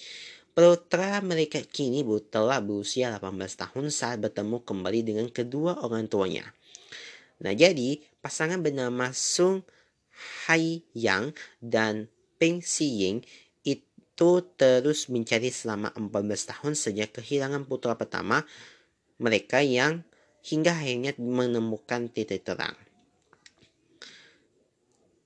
Putra 0.52 1.24
mereka 1.24 1.64
kini 1.64 2.04
telah 2.28 2.60
berusia 2.60 3.08
18 3.16 3.32
tahun 3.56 3.86
saat 3.88 4.20
bertemu 4.20 4.68
kembali 4.68 5.00
dengan 5.02 5.28
kedua 5.32 5.80
orang 5.80 6.12
tuanya. 6.12 6.44
Nah 7.40 7.56
jadi 7.56 8.04
pasangan 8.20 8.60
bernama 8.60 9.16
Sung 9.16 9.64
Hai 10.46 10.84
Yang 10.92 11.34
dan 11.64 12.12
Peng 12.38 12.60
Xiying 12.60 13.24
itu 13.64 14.30
terus 14.60 15.08
mencari 15.08 15.50
selama 15.50 15.90
14 15.96 16.52
tahun 16.52 16.74
sejak 16.76 17.16
kehilangan 17.18 17.64
putra 17.64 17.96
pertama 17.96 18.44
mereka 19.18 19.64
yang 19.64 20.06
hingga 20.44 20.76
akhirnya 20.76 21.16
menemukan 21.16 22.12
titik 22.12 22.44
terang. 22.44 22.76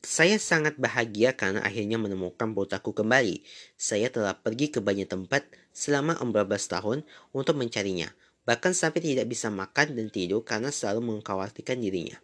Saya 0.08 0.40
sangat 0.40 0.80
bahagia 0.80 1.36
karena 1.36 1.60
akhirnya 1.66 2.00
menemukan 2.00 2.56
putraku 2.56 2.96
kembali. 2.96 3.44
Saya 3.76 4.08
telah 4.08 4.40
pergi 4.40 4.72
ke 4.72 4.80
banyak 4.80 5.10
tempat 5.10 5.44
selama 5.76 6.16
14 6.24 6.48
tahun 6.80 6.98
untuk 7.36 7.60
mencarinya. 7.60 8.08
Bahkan 8.48 8.72
sampai 8.72 9.04
tidak 9.04 9.28
bisa 9.28 9.52
makan 9.52 10.00
dan 10.00 10.08
tidur 10.08 10.48
karena 10.48 10.72
selalu 10.72 11.12
mengkhawatirkan 11.12 11.84
dirinya. 11.84 12.16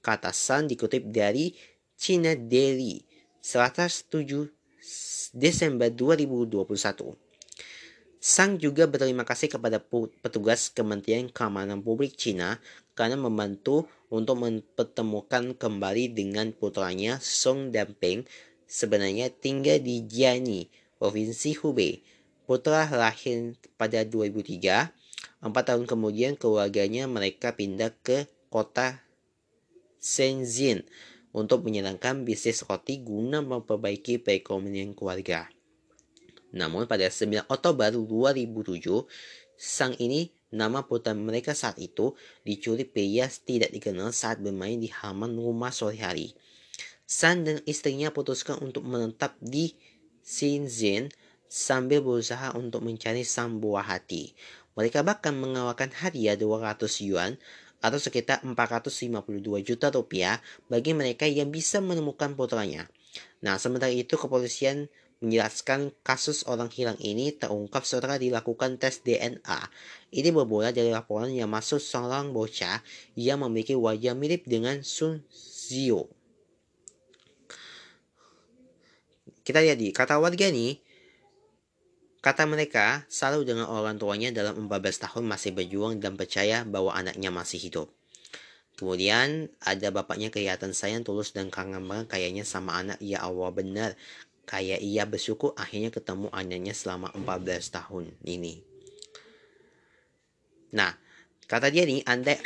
Kata 0.00 0.32
San 0.32 0.64
dikutip 0.64 1.12
dari 1.12 1.52
China 2.00 2.32
Daily, 2.32 3.04
107 3.44 4.48
Desember 5.36 5.92
2021. 5.92 7.25
Sang 8.26 8.58
juga 8.58 8.90
berterima 8.90 9.22
kasih 9.22 9.46
kepada 9.46 9.78
petugas 10.18 10.66
Kementerian 10.74 11.30
Keamanan 11.30 11.78
Publik 11.78 12.18
Cina 12.18 12.58
karena 12.98 13.14
membantu 13.14 13.86
untuk 14.10 14.42
mempertemukan 14.42 15.54
kembali 15.54 16.10
dengan 16.10 16.50
putranya 16.50 17.22
Song 17.22 17.70
Damping 17.70 18.26
sebenarnya 18.66 19.30
tinggal 19.30 19.78
di 19.78 20.02
Jiani, 20.10 20.66
Provinsi 20.98 21.54
Hubei. 21.62 22.02
Putra 22.50 22.90
lahir 22.90 23.54
pada 23.78 24.02
2003. 24.02 24.90
Empat 25.46 25.62
tahun 25.70 25.86
kemudian 25.86 26.34
keluarganya 26.34 27.06
mereka 27.06 27.54
pindah 27.54 27.94
ke 28.02 28.26
kota 28.50 29.06
Shenzhen 30.02 30.82
untuk 31.30 31.62
menjalankan 31.62 32.26
bisnis 32.26 32.66
roti 32.66 32.98
guna 32.98 33.38
memperbaiki 33.38 34.18
perekonomian 34.18 34.98
keluarga. 34.98 35.46
Namun 36.54 36.86
pada 36.86 37.08
9 37.08 37.48
Oktober 37.50 37.90
2007, 37.90 39.06
sang 39.56 39.96
ini 39.98 40.30
nama 40.52 40.84
putra 40.86 41.16
mereka 41.16 41.56
saat 41.56 41.80
itu 41.82 42.14
diculik 42.46 42.94
pria 42.94 43.26
tidak 43.26 43.72
dikenal 43.74 44.14
saat 44.14 44.38
bermain 44.38 44.78
di 44.78 44.92
halaman 44.92 45.34
rumah 45.34 45.74
sore 45.74 45.98
hari. 45.98 46.36
San 47.06 47.46
dan 47.46 47.62
istrinya 47.70 48.10
putuskan 48.10 48.58
untuk 48.58 48.82
menetap 48.82 49.38
di 49.38 49.78
Shenzhen 50.26 51.14
sambil 51.46 52.02
berusaha 52.02 52.50
untuk 52.58 52.82
mencari 52.82 53.22
sang 53.22 53.62
buah 53.62 53.86
hati. 53.86 54.34
Mereka 54.74 55.06
bahkan 55.06 55.32
mengeluarkan 55.38 55.94
hadiah 56.02 56.34
200 56.34 57.06
yuan 57.06 57.38
atau 57.78 58.02
sekitar 58.02 58.42
452 58.42 59.62
juta 59.62 59.88
rupiah 59.94 60.42
bagi 60.66 60.92
mereka 60.92 61.30
yang 61.30 61.54
bisa 61.54 61.78
menemukan 61.78 62.34
putranya. 62.34 62.90
Nah, 63.40 63.56
sementara 63.56 63.94
itu 63.94 64.18
kepolisian 64.18 64.90
menjelaskan 65.24 65.96
kasus 66.04 66.44
orang 66.44 66.68
hilang 66.68 67.00
ini 67.00 67.32
terungkap 67.32 67.88
setelah 67.88 68.20
dilakukan 68.20 68.76
tes 68.76 69.00
DNA. 69.00 69.60
Ini 70.12 70.28
bermula 70.28 70.76
dari 70.76 70.92
laporan 70.92 71.32
yang 71.32 71.48
masuk 71.48 71.80
seorang 71.80 72.36
bocah 72.36 72.84
yang 73.16 73.40
memiliki 73.40 73.72
wajah 73.72 74.12
mirip 74.12 74.44
dengan 74.44 74.84
Sun 74.84 75.24
Zio. 75.32 76.12
Kita 79.46 79.62
lihat 79.62 79.78
di 79.78 79.94
kata 79.94 80.18
warga 80.18 80.50
nih, 80.50 80.82
kata 82.18 82.44
mereka 82.50 83.06
selalu 83.06 83.46
dengan 83.46 83.70
orang 83.70 83.94
tuanya 83.96 84.34
dalam 84.34 84.66
14 84.66 85.06
tahun 85.06 85.24
masih 85.24 85.54
berjuang 85.54 86.02
dan 86.02 86.18
percaya 86.18 86.66
bahwa 86.66 86.90
anaknya 86.92 87.30
masih 87.30 87.62
hidup. 87.62 87.88
Kemudian 88.76 89.48
ada 89.64 89.88
bapaknya 89.88 90.28
kelihatan 90.28 90.76
sayang 90.76 91.00
tulus 91.00 91.32
dan 91.32 91.48
kangen 91.48 91.88
banget 91.88 92.12
kayaknya 92.12 92.44
sama 92.44 92.76
anak 92.76 93.00
ya 93.00 93.24
Allah 93.24 93.48
benar 93.48 93.96
kayak 94.46 94.78
ia 94.78 95.02
bersyukur 95.02 95.52
akhirnya 95.58 95.90
ketemu 95.90 96.30
anaknya 96.30 96.70
selama 96.70 97.10
14 97.18 97.74
tahun 97.74 98.14
ini. 98.22 98.62
Nah, 100.70 100.94
kata 101.50 101.66
dia 101.74 101.82
nih, 101.82 102.06
anda 102.06 102.38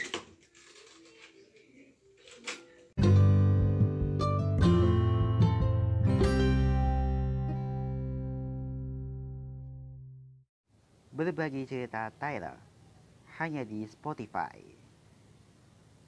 Berbagi 11.21 11.69
cerita 11.69 12.09
Tyler 12.17 12.57
hanya 13.37 13.61
di 13.61 13.85
Spotify. 13.85 14.80